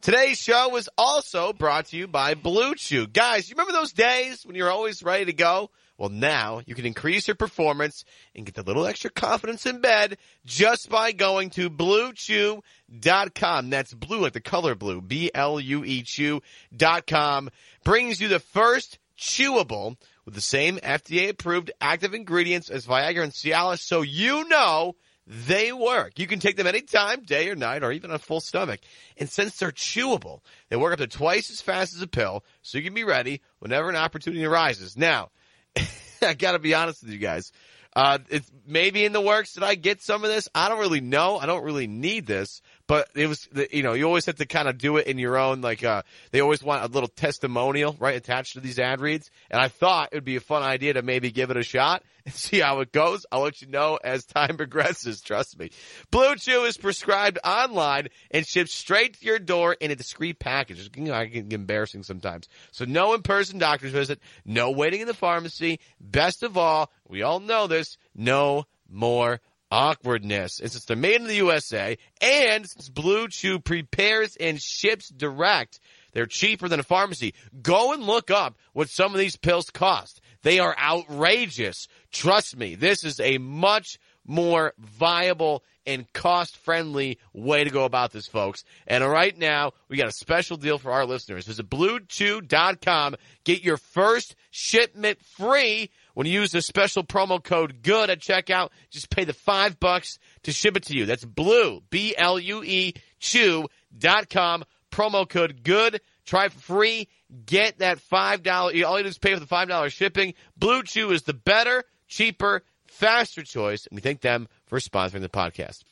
Today's 0.00 0.38
show 0.38 0.68
was 0.68 0.88
also 0.96 1.52
brought 1.52 1.86
to 1.86 1.96
you 1.96 2.06
by 2.06 2.34
Blue 2.34 2.76
Chew. 2.76 3.08
Guys, 3.08 3.48
you 3.48 3.54
remember 3.54 3.72
those 3.72 3.92
days 3.92 4.46
when 4.46 4.54
you're 4.54 4.70
always 4.70 5.02
ready 5.02 5.24
to 5.24 5.32
go? 5.32 5.70
Well, 5.98 6.08
now 6.08 6.62
you 6.64 6.76
can 6.76 6.86
increase 6.86 7.26
your 7.26 7.34
performance 7.34 8.04
and 8.32 8.46
get 8.46 8.56
a 8.56 8.62
little 8.62 8.86
extra 8.86 9.10
confidence 9.10 9.66
in 9.66 9.80
bed 9.80 10.16
just 10.46 10.88
by 10.88 11.10
going 11.10 11.50
to 11.50 11.68
bluechew.com. 11.68 13.70
That's 13.70 13.92
blue 13.92 14.20
like 14.20 14.34
the 14.34 14.40
color 14.40 14.76
blue. 14.76 15.00
B-L-U-E 15.00 16.02
chew.com 16.04 17.50
brings 17.82 18.20
you 18.20 18.28
the 18.28 18.38
first 18.38 19.00
chewable 19.18 19.96
with 20.24 20.34
the 20.34 20.40
same 20.40 20.76
FDA 20.76 21.30
approved 21.30 21.72
active 21.80 22.14
ingredients 22.14 22.70
as 22.70 22.86
Viagra 22.86 23.24
and 23.24 23.32
Cialis 23.32 23.80
so 23.80 24.02
you 24.02 24.48
know 24.48 24.94
they 25.28 25.72
work. 25.72 26.18
You 26.18 26.26
can 26.26 26.40
take 26.40 26.56
them 26.56 26.66
anytime, 26.66 27.22
day 27.22 27.50
or 27.50 27.54
night, 27.54 27.82
or 27.82 27.92
even 27.92 28.10
on 28.10 28.16
a 28.16 28.18
full 28.18 28.40
stomach. 28.40 28.80
And 29.18 29.28
since 29.28 29.58
they're 29.58 29.70
chewable, 29.70 30.40
they 30.70 30.76
work 30.76 30.94
up 30.94 30.98
to 31.00 31.06
twice 31.06 31.50
as 31.50 31.60
fast 31.60 31.94
as 31.94 32.00
a 32.00 32.06
pill, 32.06 32.44
so 32.62 32.78
you 32.78 32.84
can 32.84 32.94
be 32.94 33.04
ready 33.04 33.42
whenever 33.58 33.90
an 33.90 33.96
opportunity 33.96 34.44
arises. 34.44 34.96
Now, 34.96 35.30
I 36.22 36.34
gotta 36.34 36.58
be 36.58 36.74
honest 36.74 37.02
with 37.02 37.12
you 37.12 37.18
guys. 37.18 37.52
Uh, 37.94 38.18
it's 38.28 38.50
maybe 38.66 39.04
in 39.04 39.12
the 39.12 39.20
works. 39.20 39.54
Did 39.54 39.64
I 39.64 39.74
get 39.74 40.00
some 40.02 40.22
of 40.22 40.30
this? 40.30 40.48
I 40.54 40.68
don't 40.68 40.78
really 40.78 41.00
know. 41.00 41.36
I 41.36 41.46
don't 41.46 41.64
really 41.64 41.86
need 41.86 42.26
this, 42.26 42.62
but 42.86 43.08
it 43.14 43.26
was, 43.26 43.48
you 43.72 43.82
know, 43.82 43.94
you 43.94 44.04
always 44.04 44.26
have 44.26 44.36
to 44.36 44.46
kind 44.46 44.68
of 44.68 44.78
do 44.78 44.98
it 44.98 45.08
in 45.08 45.18
your 45.18 45.36
own, 45.36 45.62
like, 45.62 45.82
uh, 45.82 46.02
they 46.30 46.40
always 46.40 46.62
want 46.62 46.84
a 46.84 46.86
little 46.86 47.08
testimonial, 47.08 47.96
right, 47.98 48.14
attached 48.14 48.52
to 48.52 48.60
these 48.60 48.78
ad 48.78 49.00
reads. 49.00 49.30
And 49.50 49.60
I 49.60 49.68
thought 49.68 50.10
it 50.12 50.16
would 50.16 50.24
be 50.24 50.36
a 50.36 50.40
fun 50.40 50.62
idea 50.62 50.92
to 50.92 51.02
maybe 51.02 51.32
give 51.32 51.50
it 51.50 51.56
a 51.56 51.62
shot 51.62 52.04
see 52.30 52.60
how 52.60 52.80
it 52.80 52.92
goes. 52.92 53.26
I'll 53.30 53.42
let 53.42 53.60
you 53.62 53.68
know 53.68 53.98
as 54.02 54.24
time 54.24 54.56
progresses. 54.56 55.20
Trust 55.20 55.58
me. 55.58 55.70
Blue 56.10 56.36
Chew 56.36 56.64
is 56.64 56.76
prescribed 56.76 57.38
online 57.44 58.08
and 58.30 58.46
shipped 58.46 58.70
straight 58.70 59.18
to 59.18 59.26
your 59.26 59.38
door 59.38 59.74
in 59.74 59.90
a 59.90 59.96
discreet 59.96 60.38
package. 60.38 60.86
It 60.86 60.92
can 60.92 61.04
get 61.04 61.52
embarrassing 61.52 62.02
sometimes. 62.02 62.48
So 62.72 62.84
no 62.84 63.14
in-person 63.14 63.58
doctor's 63.58 63.92
visit, 63.92 64.20
no 64.44 64.70
waiting 64.70 65.00
in 65.00 65.06
the 65.06 65.14
pharmacy. 65.14 65.80
Best 66.00 66.42
of 66.42 66.56
all, 66.56 66.90
we 67.06 67.22
all 67.22 67.40
know 67.40 67.66
this, 67.66 67.98
no 68.14 68.66
more 68.88 69.40
awkwardness. 69.70 70.60
And 70.60 70.70
since 70.70 70.86
they're 70.86 70.96
made 70.96 71.20
in 71.20 71.26
the 71.26 71.34
USA 71.36 71.98
and 72.20 72.68
since 72.68 72.88
Blue 72.88 73.28
Chew 73.28 73.58
prepares 73.58 74.36
and 74.36 74.60
ships 74.60 75.08
direct, 75.08 75.78
they're 76.12 76.24
cheaper 76.24 76.68
than 76.68 76.80
a 76.80 76.84
pharmacy. 76.84 77.34
Go 77.60 77.92
and 77.92 78.02
look 78.02 78.30
up 78.30 78.56
what 78.72 78.88
some 78.88 79.12
of 79.12 79.18
these 79.18 79.36
pills 79.36 79.68
cost. 79.68 80.22
They 80.42 80.58
are 80.58 80.76
outrageous. 80.78 81.88
Trust 82.12 82.56
me, 82.56 82.74
this 82.74 83.04
is 83.04 83.20
a 83.20 83.38
much 83.38 83.98
more 84.28 84.74
viable 84.78 85.64
and 85.86 86.10
cost 86.12 86.58
friendly 86.58 87.18
way 87.32 87.64
to 87.64 87.70
go 87.70 87.84
about 87.84 88.12
this, 88.12 88.26
folks. 88.26 88.62
And 88.86 89.02
right 89.02 89.36
now, 89.36 89.72
we 89.88 89.96
got 89.96 90.08
a 90.08 90.12
special 90.12 90.58
deal 90.58 90.78
for 90.78 90.92
our 90.92 91.06
listeners. 91.06 91.46
Visit 91.46 91.70
bluechew.com. 91.70 93.16
Get 93.44 93.64
your 93.64 93.78
first 93.78 94.36
shipment 94.50 95.18
free 95.24 95.90
when 96.12 96.26
you 96.26 96.40
use 96.40 96.52
the 96.52 96.60
special 96.60 97.04
promo 97.04 97.42
code 97.42 97.82
GOOD 97.82 98.10
at 98.10 98.20
checkout. 98.20 98.68
Just 98.90 99.08
pay 99.08 99.24
the 99.24 99.32
five 99.32 99.80
bucks 99.80 100.18
to 100.42 100.52
ship 100.52 100.76
it 100.76 100.84
to 100.84 100.94
you. 100.94 101.06
That's 101.06 101.24
blue, 101.24 101.82
B-L-U-E, 101.88 102.92
chew.com. 103.18 104.64
Promo 104.90 105.28
code 105.28 105.62
GOOD. 105.62 106.00
Try 106.28 106.44
it 106.44 106.52
for 106.52 106.60
free. 106.60 107.08
Get 107.46 107.78
that 107.78 107.98
$5. 107.98 108.84
All 108.84 108.98
you 108.98 109.02
do 109.02 109.08
is 109.08 109.16
pay 109.16 109.32
for 109.32 109.40
the 109.40 109.46
$5 109.46 109.90
shipping. 109.90 110.34
Blue 110.58 110.82
Chew 110.82 111.10
is 111.10 111.22
the 111.22 111.32
better, 111.32 111.84
cheaper, 112.06 112.64
faster 112.86 113.42
choice. 113.42 113.86
And 113.86 113.96
we 113.96 114.02
thank 114.02 114.20
them 114.20 114.46
for 114.66 114.78
sponsoring 114.78 115.22
the 115.22 115.30
podcast. 115.30 115.84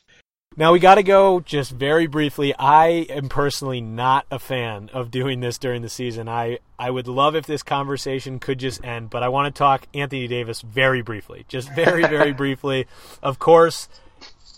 Now 0.55 0.75
we 0.75 0.79
got 0.79 0.97
to 0.97 1.03
go 1.03 1.41
just 1.41 1.71
very 1.71 2.07
briefly. 2.07 2.55
I 2.59 3.07
am 3.09 3.31
personally 3.31 3.81
not 3.81 4.27
a 4.31 4.39
fan 4.39 4.91
of 4.93 5.11
doing 5.11 5.41
this 5.41 5.57
during 5.57 5.81
the 5.81 5.89
season. 5.89 6.29
I 6.29 6.59
I 6.79 6.91
would 6.91 7.09
love 7.09 7.35
if 7.35 7.47
this 7.47 7.63
conversation 7.63 8.39
could 8.39 8.59
just 8.59 8.85
end, 8.85 9.09
but 9.09 9.23
I 9.23 9.29
want 9.29 9.55
to 9.55 9.59
talk 9.59 9.87
Anthony 9.95 10.29
Davis 10.29 10.61
very 10.61 11.03
briefly. 11.03 11.47
Just 11.49 11.71
very 11.75 12.03
very 12.09 12.33
briefly. 12.33 12.87
Of 13.23 13.39
course, 13.39 13.89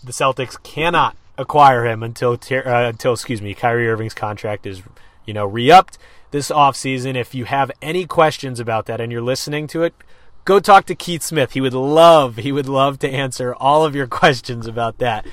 the 0.03 0.13
Celtics 0.13 0.61
cannot 0.61 1.17
acquire 1.37 1.85
him 1.85 2.03
until 2.03 2.33
uh, 2.33 2.61
until 2.65 3.13
excuse 3.13 3.41
me, 3.41 3.53
Kyrie 3.53 3.89
Irving's 3.89 4.13
contract 4.13 4.65
is 4.65 4.81
you 5.29 5.33
know 5.33 5.45
re-upped 5.45 5.97
this 6.31 6.49
offseason. 6.51 7.15
If 7.15 7.33
you 7.33 7.45
have 7.45 7.71
any 7.81 8.05
questions 8.05 8.59
about 8.59 8.85
that 8.87 8.99
and 8.99 9.11
you're 9.11 9.21
listening 9.33 9.67
to 9.67 9.83
it, 9.83 9.93
go 10.45 10.59
talk 10.59 10.85
to 10.87 10.95
Keith 10.95 11.23
Smith. 11.23 11.53
He 11.53 11.61
would 11.61 11.73
love 11.73 12.35
he 12.37 12.51
would 12.51 12.67
love 12.67 12.99
to 12.99 13.09
answer 13.09 13.53
all 13.55 13.85
of 13.85 13.95
your 13.95 14.07
questions 14.21 14.67
about 14.67 14.97
that. 14.97 15.25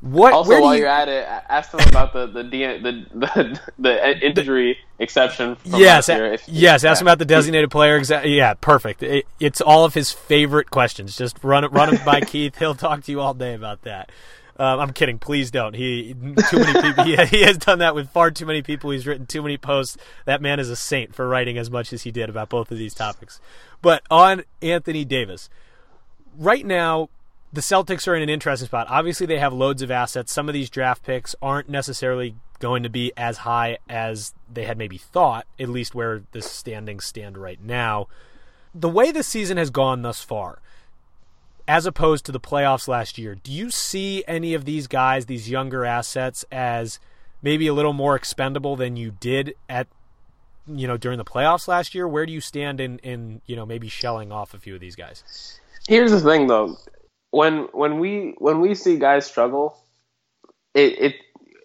What 0.00 0.32
Also, 0.34 0.60
while 0.60 0.74
you- 0.74 0.82
you're 0.82 0.90
at 0.90 1.08
it, 1.08 1.26
ask 1.48 1.70
them 1.72 1.80
about 1.88 2.12
the 2.12 2.26
the 2.26 2.42
the 2.42 3.06
the, 3.14 3.60
the 3.78 4.26
injury 4.26 4.78
exception. 4.98 5.56
From 5.56 5.80
yes, 5.80 6.08
last 6.08 6.16
year, 6.18 6.32
if- 6.34 6.48
yes. 6.48 6.84
Ask 6.84 6.98
yeah. 6.98 7.02
him 7.02 7.06
about 7.08 7.18
the 7.18 7.24
designated 7.24 7.70
player. 7.70 7.98
Exa- 8.00 8.24
yeah, 8.36 8.54
perfect. 8.54 9.02
It, 9.02 9.26
it's 9.40 9.60
all 9.60 9.84
of 9.84 9.94
his 9.94 10.12
favorite 10.12 10.70
questions. 10.70 11.16
Just 11.16 11.42
run 11.42 11.64
it, 11.64 11.72
run 11.72 11.90
them 11.94 12.04
by 12.04 12.20
Keith. 12.32 12.56
He'll 12.58 12.74
talk 12.74 13.02
to 13.04 13.10
you 13.12 13.20
all 13.20 13.34
day 13.34 13.54
about 13.54 13.82
that. 13.82 14.10
Um, 14.58 14.80
I'm 14.80 14.92
kidding. 14.92 15.18
Please 15.18 15.50
don't. 15.50 15.74
He 15.74 16.14
too 16.14 16.58
many 16.58 16.80
people. 16.80 17.04
He, 17.04 17.16
he 17.26 17.42
has 17.42 17.58
done 17.58 17.80
that 17.80 17.94
with 17.94 18.08
far 18.10 18.30
too 18.30 18.46
many 18.46 18.62
people. 18.62 18.90
He's 18.90 19.06
written 19.06 19.26
too 19.26 19.42
many 19.42 19.58
posts. 19.58 19.96
That 20.24 20.40
man 20.40 20.58
is 20.58 20.70
a 20.70 20.76
saint 20.76 21.14
for 21.14 21.28
writing 21.28 21.58
as 21.58 21.70
much 21.70 21.92
as 21.92 22.02
he 22.02 22.10
did 22.10 22.30
about 22.30 22.48
both 22.48 22.70
of 22.70 22.78
these 22.78 22.94
topics. 22.94 23.40
But 23.82 24.02
on 24.10 24.44
Anthony 24.62 25.04
Davis, 25.04 25.50
right 26.38 26.64
now 26.64 27.10
the 27.52 27.60
Celtics 27.60 28.06
are 28.06 28.14
in 28.14 28.22
an 28.22 28.28
interesting 28.28 28.66
spot. 28.66 28.86
Obviously, 28.90 29.26
they 29.26 29.38
have 29.38 29.52
loads 29.52 29.82
of 29.82 29.90
assets. 29.90 30.32
Some 30.32 30.48
of 30.48 30.52
these 30.52 30.70
draft 30.70 31.02
picks 31.02 31.34
aren't 31.40 31.68
necessarily 31.68 32.34
going 32.58 32.82
to 32.82 32.88
be 32.88 33.12
as 33.16 33.38
high 33.38 33.78
as 33.88 34.34
they 34.52 34.64
had 34.64 34.78
maybe 34.78 34.98
thought, 34.98 35.46
at 35.58 35.68
least 35.68 35.94
where 35.94 36.22
the 36.32 36.42
standings 36.42 37.04
stand 37.04 37.38
right 37.38 37.62
now. 37.62 38.08
The 38.74 38.88
way 38.88 39.10
the 39.10 39.22
season 39.22 39.56
has 39.56 39.70
gone 39.70 40.02
thus 40.02 40.22
far, 40.22 40.60
as 41.68 41.86
opposed 41.86 42.24
to 42.26 42.32
the 42.32 42.40
playoffs 42.40 42.88
last 42.88 43.18
year, 43.18 43.34
do 43.34 43.52
you 43.52 43.70
see 43.70 44.22
any 44.26 44.54
of 44.54 44.64
these 44.64 44.86
guys, 44.86 45.26
these 45.26 45.50
younger 45.50 45.84
assets, 45.84 46.44
as 46.50 47.00
maybe 47.42 47.66
a 47.66 47.74
little 47.74 47.92
more 47.92 48.16
expendable 48.16 48.76
than 48.76 48.96
you 48.96 49.10
did 49.10 49.54
at 49.68 49.86
you 50.66 50.86
know 50.88 50.96
during 50.96 51.18
the 51.18 51.24
playoffs 51.24 51.68
last 51.68 51.94
year? 51.94 52.06
Where 52.06 52.26
do 52.26 52.32
you 52.32 52.40
stand 52.40 52.80
in 52.80 52.98
in 52.98 53.40
you 53.46 53.56
know 53.56 53.66
maybe 53.66 53.88
shelling 53.88 54.32
off 54.32 54.54
a 54.54 54.58
few 54.58 54.74
of 54.74 54.80
these 54.80 54.96
guys? 54.96 55.60
Here's 55.88 56.10
the 56.10 56.20
thing, 56.20 56.46
though. 56.46 56.76
When 57.30 57.68
when 57.72 57.98
we 57.98 58.34
when 58.38 58.60
we 58.60 58.74
see 58.74 58.98
guys 58.98 59.26
struggle, 59.26 59.76
it, 60.74 60.98
it 60.98 61.14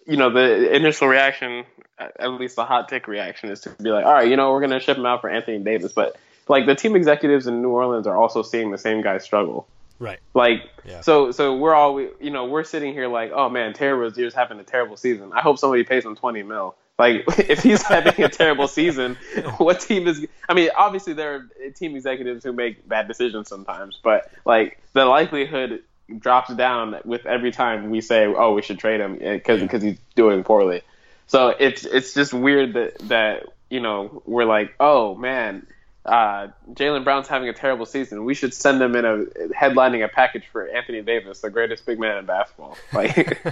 you 0.06 0.16
know 0.16 0.30
the 0.30 0.74
initial 0.74 1.08
reaction, 1.08 1.64
at 1.98 2.30
least 2.32 2.56
the 2.56 2.64
hot 2.64 2.88
take 2.88 3.06
reaction, 3.06 3.50
is 3.50 3.60
to 3.60 3.70
be 3.70 3.90
like, 3.90 4.04
all 4.04 4.12
right, 4.12 4.28
you 4.28 4.36
know, 4.36 4.50
we're 4.52 4.60
gonna 4.60 4.80
ship 4.80 4.98
him 4.98 5.06
out 5.06 5.20
for 5.20 5.30
Anthony 5.30 5.58
Davis, 5.58 5.92
but 5.92 6.16
like 6.48 6.66
the 6.66 6.74
team 6.74 6.96
executives 6.96 7.46
in 7.46 7.62
New 7.62 7.70
Orleans 7.70 8.06
are 8.06 8.16
also 8.16 8.42
seeing 8.42 8.70
the 8.70 8.78
same 8.78 9.00
guys 9.00 9.24
struggle. 9.24 9.66
Right. 10.02 10.18
Like 10.34 10.68
Yeah. 10.84 11.00
so 11.00 11.30
so 11.30 11.56
we're 11.56 11.74
all 11.74 12.00
you 12.00 12.30
know 12.30 12.46
we're 12.46 12.64
sitting 12.64 12.92
here 12.92 13.06
like 13.06 13.30
oh 13.32 13.48
man 13.48 13.72
Terry 13.72 13.96
Rozier's 13.96 14.34
having 14.34 14.58
a 14.58 14.64
terrible 14.64 14.96
season. 14.96 15.32
I 15.32 15.40
hope 15.40 15.58
somebody 15.58 15.84
pays 15.84 16.04
him 16.04 16.16
twenty 16.16 16.42
mil. 16.42 16.74
Like 16.98 17.24
if 17.38 17.62
he's 17.62 17.82
having 17.82 18.20
a 18.24 18.28
terrible 18.28 18.66
season, 18.66 19.16
what 19.58 19.80
team 19.80 20.08
is? 20.08 20.26
I 20.48 20.54
mean, 20.54 20.70
obviously 20.76 21.12
there 21.12 21.34
are 21.34 21.70
team 21.70 21.94
executives 21.94 22.42
who 22.42 22.52
make 22.52 22.86
bad 22.88 23.06
decisions 23.06 23.48
sometimes, 23.48 24.00
but 24.02 24.28
like 24.44 24.80
the 24.92 25.04
likelihood 25.04 25.84
drops 26.18 26.52
down 26.54 26.96
with 27.04 27.24
every 27.24 27.52
time 27.52 27.88
we 27.90 28.00
say 28.00 28.26
oh 28.26 28.54
we 28.54 28.62
should 28.62 28.80
trade 28.80 29.00
him 29.00 29.18
eh, 29.20 29.34
because 29.34 29.62
because 29.62 29.84
he's 29.84 29.98
doing 30.16 30.42
poorly. 30.42 30.82
So 31.28 31.54
it's 31.56 31.84
it's 31.84 32.12
just 32.12 32.34
weird 32.34 32.74
that 32.74 32.98
that 33.08 33.44
you 33.70 33.78
know 33.78 34.20
we're 34.26 34.46
like 34.46 34.74
oh 34.80 35.14
man 35.14 35.64
uh, 36.04 36.48
Jaylen 36.72 37.04
Brown's 37.04 37.28
having 37.28 37.48
a 37.48 37.52
terrible 37.52 37.86
season. 37.86 38.24
We 38.24 38.34
should 38.34 38.52
send 38.54 38.82
him 38.82 38.96
in 38.96 39.04
a 39.04 39.24
headlining 39.54 40.04
a 40.04 40.08
package 40.08 40.44
for 40.50 40.66
Anthony 40.68 41.02
Davis, 41.02 41.40
the 41.40 41.50
greatest 41.50 41.86
big 41.86 41.98
man 42.00 42.18
in 42.18 42.26
basketball. 42.26 42.76
Like 42.92 43.14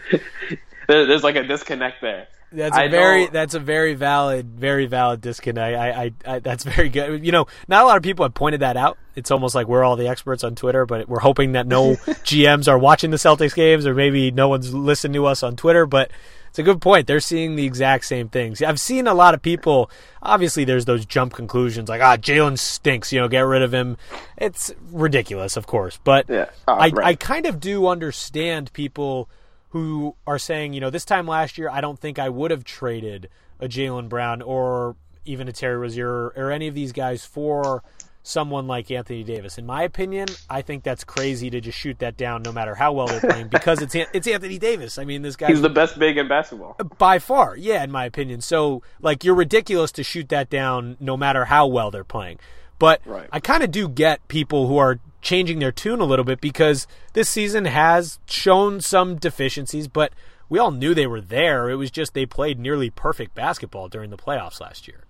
there, 0.88 1.06
there's 1.06 1.22
like 1.22 1.36
a 1.36 1.44
disconnect 1.44 2.00
there. 2.00 2.26
That's 2.52 2.76
a 2.76 2.80
I 2.80 2.88
very 2.88 3.24
don't- 3.24 3.32
that's 3.32 3.54
a 3.54 3.60
very 3.60 3.94
valid 3.94 4.46
very 4.46 4.86
valid 4.86 5.20
disconnect. 5.20 5.76
I, 5.78 5.90
I, 5.90 6.12
I 6.26 6.38
that's 6.40 6.64
very 6.64 6.88
good. 6.88 7.24
You 7.24 7.30
know, 7.30 7.46
not 7.68 7.84
a 7.84 7.86
lot 7.86 7.96
of 7.96 8.02
people 8.02 8.24
have 8.24 8.34
pointed 8.34 8.60
that 8.62 8.76
out. 8.76 8.98
It's 9.14 9.30
almost 9.30 9.54
like 9.54 9.68
we're 9.68 9.84
all 9.84 9.94
the 9.94 10.08
experts 10.08 10.42
on 10.42 10.56
Twitter, 10.56 10.86
but 10.86 11.08
we're 11.08 11.20
hoping 11.20 11.52
that 11.52 11.68
no 11.68 11.92
GMs 11.94 12.66
are 12.66 12.78
watching 12.78 13.12
the 13.12 13.18
Celtics 13.18 13.54
games, 13.54 13.86
or 13.86 13.94
maybe 13.94 14.32
no 14.32 14.48
one's 14.48 14.74
listening 14.74 15.12
to 15.12 15.26
us 15.26 15.44
on 15.44 15.54
Twitter. 15.54 15.86
But 15.86 16.10
it's 16.50 16.58
a 16.58 16.64
good 16.64 16.80
point. 16.80 17.06
They're 17.06 17.20
seeing 17.20 17.54
the 17.54 17.64
exact 17.64 18.04
same 18.06 18.28
things. 18.28 18.60
I've 18.60 18.80
seen 18.80 19.06
a 19.06 19.14
lot 19.14 19.34
of 19.34 19.40
people. 19.40 19.88
Obviously, 20.20 20.64
there's 20.64 20.84
those 20.84 21.06
jump 21.06 21.32
conclusions 21.32 21.88
like, 21.88 22.02
ah, 22.02 22.16
Jaylen 22.16 22.58
stinks. 22.58 23.12
You 23.12 23.20
know, 23.20 23.28
get 23.28 23.42
rid 23.42 23.62
of 23.62 23.72
him. 23.72 23.96
It's 24.36 24.72
ridiculous, 24.90 25.56
of 25.56 25.68
course. 25.68 26.00
But 26.02 26.28
Yeah. 26.28 26.50
Oh, 26.66 26.74
I, 26.74 26.88
right. 26.88 27.06
I 27.06 27.14
kind 27.14 27.46
of 27.46 27.60
do 27.60 27.86
understand 27.86 28.72
people 28.72 29.30
who 29.68 30.16
are 30.26 30.40
saying, 30.40 30.72
you 30.72 30.80
know, 30.80 30.90
this 30.90 31.04
time 31.04 31.28
last 31.28 31.56
year, 31.56 31.70
I 31.70 31.80
don't 31.80 32.00
think 32.00 32.18
I 32.18 32.28
would 32.28 32.50
have 32.50 32.64
traded 32.64 33.28
a 33.60 33.68
Jaylen 33.68 34.08
Brown 34.08 34.42
or 34.42 34.96
even 35.24 35.46
a 35.46 35.52
Terry 35.52 35.76
Rozier 35.76 36.32
or 36.34 36.50
any 36.50 36.66
of 36.66 36.74
these 36.74 36.90
guys 36.90 37.24
for 37.24 37.84
someone 38.22 38.66
like 38.66 38.90
Anthony 38.90 39.24
Davis. 39.24 39.58
In 39.58 39.66
my 39.66 39.82
opinion, 39.82 40.28
I 40.48 40.62
think 40.62 40.82
that's 40.82 41.04
crazy 41.04 41.50
to 41.50 41.60
just 41.60 41.78
shoot 41.78 41.98
that 42.00 42.16
down, 42.16 42.42
no 42.42 42.52
matter 42.52 42.74
how 42.74 42.92
well 42.92 43.06
they're 43.06 43.20
playing, 43.20 43.48
because 43.50 43.80
it's 43.80 43.94
it's 43.94 44.26
Anthony 44.26 44.58
Davis. 44.58 44.98
I 44.98 45.04
mean, 45.04 45.22
this 45.22 45.36
guy 45.36 45.48
He's 45.48 45.62
the 45.62 45.68
best 45.68 45.98
big 45.98 46.16
in 46.18 46.28
basketball. 46.28 46.76
by 46.98 47.18
far, 47.18 47.56
yeah, 47.56 47.82
in 47.82 47.90
my 47.90 48.04
opinion. 48.04 48.40
So, 48.40 48.82
like, 49.00 49.24
you're 49.24 49.34
ridiculous 49.34 49.90
to 49.92 50.02
shoot 50.02 50.28
that 50.28 50.50
down, 50.50 50.96
no 51.00 51.16
matter 51.16 51.46
how 51.46 51.66
well 51.66 51.90
they're 51.90 52.04
playing. 52.04 52.38
But 52.78 53.00
Right. 53.04 53.28
I 53.32 53.40
kind 53.40 53.62
of 53.62 53.70
do 53.70 53.88
get 53.88 54.26
people 54.28 54.66
who 54.66 54.78
are 54.78 54.98
changing 55.22 55.58
their 55.58 55.72
tune 55.72 56.00
a 56.00 56.04
little 56.04 56.24
bit 56.24 56.40
because 56.40 56.86
this 57.12 57.28
season 57.28 57.66
has 57.66 58.18
shown 58.26 58.80
some 58.80 59.16
deficiencies, 59.16 59.86
but 59.86 60.12
we 60.48 60.58
all 60.58 60.70
knew 60.70 60.94
they 60.94 61.06
were 61.06 61.20
there. 61.20 61.68
It 61.68 61.76
was 61.76 61.90
just 61.90 62.14
they 62.14 62.24
played 62.26 62.58
nearly 62.58 62.88
perfect 62.88 63.34
basketball 63.34 63.88
during 63.88 64.08
the 64.10 64.16
playoffs 64.16 64.60
last 64.60 64.88
year. 64.88 65.04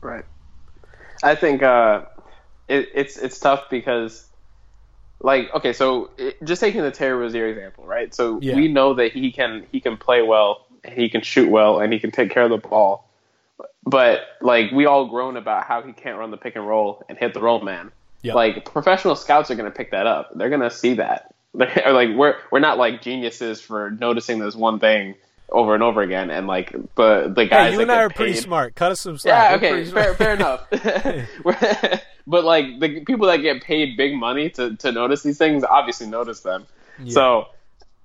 Right. 0.00 0.24
I 1.22 1.34
think 1.34 1.62
uh, 1.64 2.02
it, 2.70 2.88
it's 2.94 3.16
it's 3.18 3.38
tough 3.38 3.68
because, 3.70 4.26
like, 5.20 5.52
okay, 5.54 5.72
so 5.72 6.10
it, 6.16 6.42
just 6.44 6.60
taking 6.60 6.82
the 6.82 6.90
Terry 6.90 7.14
Rozier 7.18 7.48
example, 7.48 7.84
right? 7.84 8.14
So 8.14 8.38
Yeah. 8.40 8.56
we 8.56 8.68
know 8.68 8.94
that 8.94 9.12
he 9.12 9.32
can 9.32 9.66
he 9.72 9.80
can 9.80 9.96
play 9.96 10.22
well, 10.22 10.66
and 10.84 10.94
he 10.94 11.08
can 11.10 11.20
shoot 11.22 11.50
well, 11.50 11.80
and 11.80 11.92
he 11.92 11.98
can 11.98 12.10
take 12.10 12.30
care 12.30 12.44
of 12.44 12.50
the 12.50 12.56
ball. 12.58 13.06
But 13.84 14.20
like 14.40 14.70
we 14.72 14.86
all 14.86 15.06
groan 15.06 15.36
about 15.36 15.64
how 15.64 15.82
he 15.82 15.92
can't 15.92 16.18
run 16.18 16.30
the 16.30 16.36
pick 16.36 16.56
and 16.56 16.66
roll 16.66 17.02
and 17.08 17.18
hit 17.18 17.34
the 17.34 17.40
roll 17.40 17.60
man. 17.60 17.92
Yep. 18.22 18.34
Like 18.34 18.64
professional 18.66 19.16
scouts 19.16 19.50
are 19.50 19.54
going 19.54 19.70
to 19.70 19.76
pick 19.76 19.90
that 19.92 20.06
up. 20.06 20.30
They're 20.34 20.50
going 20.50 20.60
to 20.60 20.70
see 20.70 20.94
that. 20.94 21.34
They're 21.54 21.92
like 21.92 22.10
we're 22.14 22.36
we're 22.52 22.60
not 22.60 22.78
like 22.78 23.02
geniuses 23.02 23.60
for 23.60 23.90
noticing 23.90 24.38
this 24.38 24.54
one 24.54 24.78
thing 24.78 25.14
over 25.50 25.74
and 25.74 25.82
over 25.82 26.00
again. 26.02 26.30
And 26.30 26.46
like, 26.46 26.72
but 26.94 27.34
the 27.34 27.46
guys 27.46 27.70
Hey, 27.70 27.74
you 27.74 27.80
and 27.80 27.90
I 27.90 28.02
are 28.04 28.10
pretty 28.10 28.34
smart. 28.34 28.74
Cut 28.76 28.92
us 28.92 29.00
some 29.00 29.18
slack. 29.18 29.60
yeah, 29.62 29.68
okay, 29.68 29.84
fair, 29.90 30.14
fair 30.14 30.34
enough. 30.34 30.66
But 32.26 32.44
like 32.44 32.78
the 32.80 33.04
people 33.04 33.26
that 33.28 33.38
get 33.38 33.62
paid 33.62 33.96
big 33.96 34.14
money 34.14 34.50
to, 34.50 34.76
to 34.76 34.92
notice 34.92 35.22
these 35.22 35.38
things 35.38 35.64
obviously 35.64 36.06
notice 36.06 36.40
them. 36.40 36.66
So, 37.08 37.46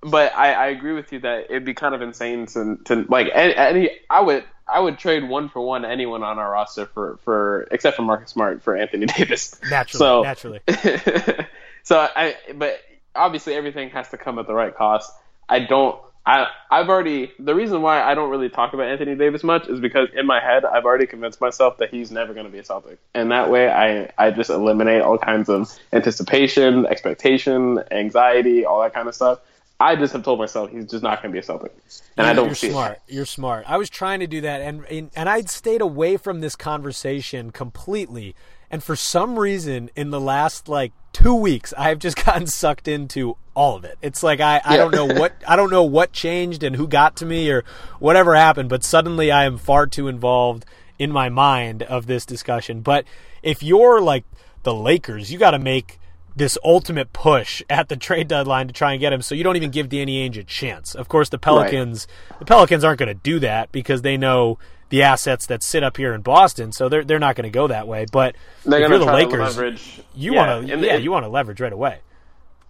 but 0.02 0.34
I, 0.36 0.54
I 0.54 0.68
agree 0.68 0.94
with 0.94 1.12
you 1.12 1.20
that 1.20 1.46
it'd 1.50 1.66
be 1.66 1.74
kind 1.74 1.94
of 1.94 2.02
insane 2.02 2.46
to, 2.48 2.78
to 2.86 3.06
like 3.10 3.28
any, 3.34 3.56
any 3.56 3.90
I 4.10 4.22
would 4.22 4.46
I 4.68 4.80
would 4.80 4.98
trade 4.98 5.28
one 5.28 5.50
for 5.50 5.60
one 5.60 5.84
anyone 5.86 6.24
on 6.24 6.40
our 6.40 6.52
roster 6.52 6.86
for, 6.86 7.18
for 7.24 7.68
except 7.72 7.98
for 7.98 8.04
Marcus 8.04 8.32
Smart 8.32 8.64
for 8.64 8.76
Anthony 8.76 9.06
Davis. 9.18 9.60
Naturally, 9.70 10.00
So- 10.00 10.24
naturally. 10.24 10.60
so 11.84 12.00
I 12.00 12.36
but 12.56 12.80
obviously 13.14 13.54
everything 13.54 13.90
has 13.90 14.10
to 14.10 14.18
come 14.18 14.40
at 14.40 14.48
the 14.48 14.54
right 14.54 14.76
cost. 14.76 15.12
I 15.50 15.60
don't 15.60 16.00
I 16.26 16.48
I've 16.72 16.90
already 16.90 17.32
the 17.38 17.54
reason 17.54 17.82
why 17.82 18.02
I 18.02 18.16
don't 18.16 18.30
really 18.30 18.50
talk 18.50 18.74
about 18.74 18.88
Anthony 18.88 19.16
Davis 19.16 19.44
much 19.44 19.68
is 19.68 19.80
because 19.80 20.10
in 20.16 20.26
my 20.26 20.40
head 20.40 20.66
I've 20.66 20.86
already 20.86 21.06
convinced 21.06 21.40
myself 21.40 21.78
that 21.78 21.90
he's 21.90 22.12
never 22.12 22.34
going 22.34 22.46
to 22.46 22.52
be 22.52 22.60
a 22.60 22.64
Celtic. 22.64 22.98
And 23.14 23.32
that 23.32 23.50
way 23.50 23.70
I 23.70 24.12
I 24.18 24.32
just 24.32 24.50
eliminate 24.50 25.02
all 25.02 25.18
kinds 25.18 25.50
of 25.50 25.72
anticipation, 25.94 26.86
expectation, 26.88 27.84
anxiety, 27.92 28.66
all 28.66 28.82
that 28.82 28.94
kind 28.94 29.08
of 29.08 29.16
stuff. 29.16 29.40
I 29.80 29.96
just 29.98 30.14
have 30.14 30.24
told 30.24 30.40
myself 30.40 30.72
he's 30.72 30.86
just 30.86 31.04
not 31.04 31.22
going 31.22 31.32
to 31.32 31.34
be 31.34 31.40
a 31.40 31.44
Celtic. 31.44 31.76
And 32.18 32.26
I 32.26 32.34
don't 32.34 32.48
You're 32.48 32.56
see 32.56 32.72
smart. 32.72 32.94
it. 32.94 33.14
You're 33.14 33.26
smart. 33.26 33.66
I 33.68 33.78
was 33.78 33.90
trying 33.90 34.22
to 34.22 34.28
do 34.28 34.42
that, 34.42 34.62
and, 34.62 34.86
and 34.86 35.12
and 35.16 35.28
I'd 35.28 35.50
stayed 35.50 35.82
away 35.82 36.16
from 36.18 36.40
this 36.40 36.56
conversation 36.56 37.52
completely. 37.52 38.36
And 38.72 38.82
for 38.82 38.96
some 38.96 39.38
reason, 39.38 39.90
in 39.96 40.12
the 40.12 40.20
last 40.20 40.70
like 40.70 40.94
two 41.16 41.34
weeks, 41.36 41.74
I've 41.78 42.00
just 42.00 42.18
gotten 42.26 42.46
sucked 42.46 42.88
into 42.88 43.38
all 43.54 43.76
of 43.78 43.86
it. 43.86 43.98
It's 44.02 44.22
like 44.22 44.42
I, 44.42 44.62
I 44.66 44.76
Yeah. 44.76 44.82
don't 44.82 44.94
know 44.94 45.06
what 45.06 45.34
I 45.48 45.56
don't 45.56 45.72
know 45.72 45.84
what 45.84 46.12
changed 46.12 46.62
and 46.62 46.76
who 46.76 46.88
got 46.88 47.16
to 47.18 47.26
me 47.26 47.50
or 47.50 47.64
whatever 48.00 48.36
happened, 48.36 48.70
but 48.70 48.84
suddenly 48.84 49.32
I 49.32 49.46
am 49.46 49.58
far 49.58 49.88
too 49.88 50.08
involved 50.10 50.66
in 51.00 51.12
my 51.12 51.30
mind 51.30 51.84
of 51.84 52.06
this 52.08 52.26
discussion. 52.26 52.82
But 52.82 53.06
if 53.44 53.64
you're 53.64 54.02
like 54.02 54.26
the 54.64 54.74
Lakers, 54.74 55.32
you 55.32 55.38
got 55.40 55.52
to 55.52 55.60
make 55.60 56.00
this 56.36 56.58
ultimate 56.66 57.14
push 57.14 57.62
at 57.70 57.88
the 57.88 57.96
trade 57.96 58.28
deadline 58.28 58.68
to 58.68 58.74
try 58.74 58.92
and 58.92 59.00
get 59.00 59.14
him 59.14 59.22
so 59.22 59.34
you 59.36 59.44
don't 59.44 59.56
even 59.56 59.72
give 59.72 59.88
Danny 59.88 60.28
Ainge 60.30 60.38
a 60.38 60.44
chance. 60.44 60.94
Of 60.94 61.08
course 61.08 61.30
the 61.30 61.38
Pelicans 61.38 62.08
the 62.40 62.46
Pelicans 62.46 62.84
aren't 62.84 63.00
going 63.00 63.08
to 63.08 63.14
do 63.14 63.40
that 63.40 63.72
because 63.72 64.02
they 64.02 64.18
know 64.18 64.58
the 64.90 65.02
assets 65.04 65.46
that 65.48 65.64
sit 65.64 65.84
up 65.84 65.98
here 65.98 66.14
in 66.14 66.22
Boston, 66.22 66.72
so 66.72 66.90
they're 66.90 67.04
they're 67.04 67.20
not 67.20 67.36
going 67.36 67.44
to 67.44 67.50
go 67.50 67.68
that 67.68 67.88
way. 67.88 68.06
But 68.12 68.36
They're 68.66 68.82
if 68.84 68.90
you're 68.90 69.00
the 69.00 69.06
Lakers, 69.06 69.40
leverage. 69.58 70.02
you 70.16 70.34
yeah, 70.34 70.48
want 70.58 70.68
to 70.68 70.78
yeah, 70.78 70.94
and- 70.96 71.04
you 71.04 71.12
want 71.12 71.26
to 71.26 71.30
leverage 71.30 71.60
right 71.60 71.74
away. 71.74 72.00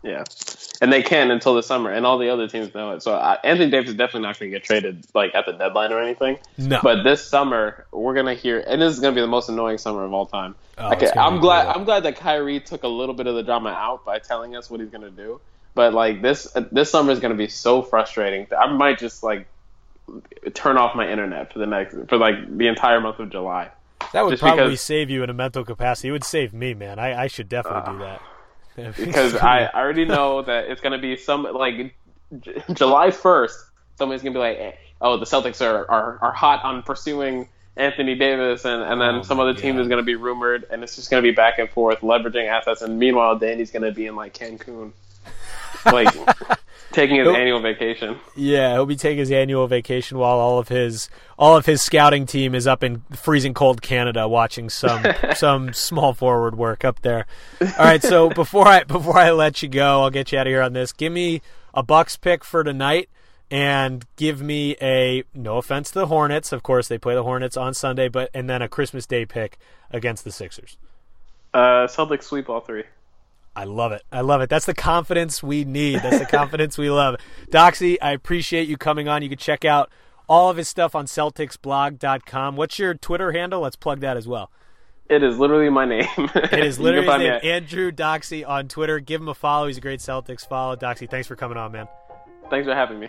Yeah, 0.04 0.23
and 0.82 0.93
they 0.93 1.01
can 1.01 1.32
until 1.32 1.56
the 1.56 1.63
summer, 1.63 1.89
and 1.89 2.06
all 2.06 2.19
the 2.19 2.30
other 2.30 2.47
teams 2.47 2.75
know 2.75 2.91
it. 2.91 3.01
So 3.01 3.13
uh, 3.15 3.38
Anthony 3.43 3.71
Davis 3.71 3.89
is 3.89 3.95
definitely 3.95 4.21
not 4.21 4.38
going 4.39 4.51
to 4.51 4.56
get 4.56 4.63
traded 4.63 5.04
like 5.15 5.34
at 5.34 5.47
the 5.47 5.54
deadline 5.54 5.91
or 5.91 5.99
anything. 5.99 6.38
No. 6.60 6.80
But 6.84 7.01
this 7.01 7.25
summer, 7.28 7.88
we're 7.91 8.13
going 8.13 8.28
to 8.28 8.36
hear, 8.36 8.60
and 8.60 8.80
this 8.80 8.93
is 8.93 8.99
going 8.99 9.15
to 9.15 9.17
be 9.17 9.21
the 9.21 9.28
most 9.28 9.49
annoying 9.49 9.80
summer 9.80 10.04
of 10.06 10.13
all 10.13 10.28
time. 10.28 10.54
Oh, 10.78 10.93
Okay, 10.93 11.10
I'm 11.17 11.39
glad. 11.39 11.63
brutal. 11.63 11.80
I'm 11.80 11.86
glad 11.86 12.04
that 12.04 12.17
Kyrie 12.17 12.60
took 12.60 12.84
a 12.84 12.88
little 12.88 13.15
bit 13.15 13.25
of 13.25 13.34
the 13.34 13.41
drama 13.41 13.69
out 13.71 14.06
by 14.06 14.19
telling 14.19 14.56
us 14.56 14.69
what 14.69 14.80
he's 14.80 14.89
going 14.91 15.01
to 15.01 15.10
do. 15.10 15.41
But 15.73 15.95
like 15.95 16.21
this, 16.21 16.56
uh, 16.56 16.65
this 16.71 16.91
summer 16.91 17.12
is 17.12 17.19
going 17.19 17.32
to 17.34 17.38
be 17.38 17.47
so 17.47 17.82
frustrating. 17.82 18.45
I 18.56 18.71
might 18.71 18.99
just 18.99 19.23
like 19.23 19.47
turn 20.54 20.78
off 20.78 20.96
my 20.96 21.10
internet 21.10 21.52
for 21.52 21.60
the 21.60 21.65
next 21.65 21.96
for 22.08 22.18
like 22.18 22.36
the 22.58 22.68
entire 22.68 23.02
month 23.02 23.20
of 23.20 23.30
July. 23.30 23.70
That 24.13 24.24
would 24.24 24.32
Just 24.32 24.41
probably 24.41 24.65
because- 24.65 24.82
save 24.82 25.10
you 25.10 25.24
in 25.24 25.30
a 25.30 25.34
mental 25.34 25.63
capacity. 25.63 26.10
It 26.10 26.12
would 26.12 26.24
save 26.24 26.54
me, 26.54 26.74
man. 26.74 27.00
I, 27.00 27.24
I 27.24 27.28
should 27.28 27.50
definitely 27.50 27.94
do 27.94 28.04
ah. 28.04 28.06
that. 28.06 28.22
because 28.98 29.36
I, 29.36 29.63
I 29.74 29.82
already 29.82 30.06
know 30.06 30.41
that 30.41 30.65
it's 30.65 30.82
gonna 30.82 30.98
be 30.98 31.15
some 31.15 31.44
like 31.44 31.96
J- 32.39 32.63
July 32.74 33.12
first. 33.12 33.58
Somebody's 33.98 34.22
gonna 34.22 34.34
be 34.34 34.39
like, 34.39 34.78
"Oh, 35.00 35.18
the 35.18 35.26
Celtics 35.26 35.65
are, 35.65 35.89
are, 35.89 36.20
are 36.22 36.32
hot 36.34 36.63
on 36.65 36.84
pursuing 36.84 37.48
Anthony 37.78 38.15
Davis," 38.15 38.65
and, 38.65 38.84
and 38.84 39.00
then 39.00 39.15
Oh 39.15 39.22
some 39.22 39.39
other 39.39 39.54
team 39.54 39.80
is 39.80 39.88
gonna 39.88 40.04
be 40.04 40.15
rumored, 40.15 40.65
and 40.70 40.84
it's 40.84 40.98
just 40.98 41.10
gonna 41.10 41.22
be 41.22 41.32
back 41.32 41.58
and 41.58 41.70
forth, 41.70 42.02
leveraging 42.02 42.50
assets. 42.50 42.82
And 42.82 43.00
meanwhile, 43.00 43.38
Danny's 43.38 43.72
gonna 43.72 43.94
be 43.94 44.08
in 44.08 44.18
like 44.18 44.34
Cancun, 44.34 44.91
like 45.86 46.13
taking 46.95 47.17
his 47.17 47.25
Nope. 47.27 47.38
annual 47.38 47.60
vacation. 47.60 48.17
Yeah, 48.36 48.73
he'll 48.73 48.86
be 48.88 48.95
taking 48.95 49.19
his 49.19 49.31
annual 49.31 49.67
vacation 49.67 50.17
while 50.17 50.39
all 50.39 50.58
of 50.58 50.69
his 50.69 51.10
all 51.38 51.55
of 51.55 51.65
his 51.67 51.81
scouting 51.81 52.25
team 52.25 52.55
is 52.55 52.65
up 52.65 52.84
in 52.84 53.01
freezing 53.15 53.53
cold 53.53 53.81
Canada 53.81 54.27
watching 54.27 54.69
some 54.69 55.03
some 55.36 55.73
small 55.73 56.13
forward 56.13 56.58
work 56.58 56.84
up 56.84 57.01
there. 57.01 57.27
All 57.62 57.67
right, 57.77 58.01
so 58.01 58.29
before 58.29 58.67
I 58.67 58.84
before 58.84 59.17
I 59.17 59.31
let 59.31 59.62
you 59.62 59.69
go, 59.69 60.01
I'll 60.01 60.10
get 60.10 60.31
you 60.31 60.39
out 60.39 60.47
of 60.47 60.51
here 60.51 60.62
on 60.63 60.73
this. 60.73 60.91
Give 60.91 61.12
me 61.13 61.41
a 61.73 61.84
Bucks 61.84 62.17
pick 62.17 62.43
for 62.43 62.63
tonight 62.63 63.10
and 63.51 64.05
give 64.15 64.41
me 64.41 64.75
a 64.81 65.23
no 65.36 65.58
offense 65.58 65.91
to 65.91 65.99
the 65.99 66.08
Hornets, 66.08 66.51
of 66.51 66.63
course 66.63 66.88
they 66.88 66.97
play 66.97 67.13
the 67.13 67.23
Hornets 67.23 67.55
on 67.55 67.73
Sunday, 67.75 68.08
but 68.08 68.31
and 68.34 68.49
then 68.49 68.62
a 68.63 68.67
Christmas 68.67 69.05
Day 69.05 69.25
pick 69.25 69.60
against 69.91 70.23
the 70.23 70.31
Sixers. 70.31 70.77
Uh, 71.53 71.86
Celtics 71.88 72.23
sweep 72.23 72.49
all 72.49 72.60
three. 72.62 72.84
I 73.56 73.63
love 73.63 73.91
it. 73.91 74.04
I 74.12 74.22
love 74.22 74.41
it. 74.41 74.50
That's 74.50 74.65
the 74.65 74.74
confidence 74.74 75.41
we 75.41 75.63
need. 75.63 76.02
That's 76.02 76.20
the 76.20 76.26
confidence 76.38 76.78
we 76.78 76.89
love. 76.89 77.15
Doxy, 77.52 77.98
I 78.02 78.12
appreciate 78.12 78.68
you 78.68 78.78
coming 78.78 79.08
on. 79.08 79.22
You 79.22 79.30
can 79.30 79.38
check 79.38 79.63
out 79.63 79.89
all 80.28 80.50
of 80.50 80.58
his 80.58 80.68
stuff 80.68 80.94
on 80.96 81.06
CelticsBlog.com. 81.06 82.56
What's 82.56 82.80
your 82.80 82.94
Twitter 82.96 83.32
handle? 83.32 83.62
Let's 83.62 83.76
plug 83.76 84.02
that 84.02 84.18
as 84.18 84.28
well. 84.28 84.52
It 85.08 85.22
is 85.24 85.38
literally 85.38 85.70
my 85.70 85.86
name. 85.86 86.08
It 86.18 86.65
is 86.65 86.80
literally 86.80 87.06
his 87.08 87.18
name, 87.20 87.32
at- 87.32 87.44
Andrew 87.46 87.91
Doxy 87.91 88.48
on 88.48 88.68
Twitter. 88.68 89.00
Give 89.00 89.22
him 89.22 89.28
a 89.28 89.36
follow. 89.36 89.68
He's 89.68 89.78
a 89.78 89.82
great 89.82 90.00
Celtics 90.00 90.48
follow. 90.48 90.76
Doxy, 90.76 91.10
thanks 91.10 91.28
for 91.28 91.36
coming 91.36 91.58
on, 91.58 91.72
man. 91.72 91.88
Thanks 92.50 92.68
for 92.68 92.74
having 92.74 93.00
me. 93.00 93.08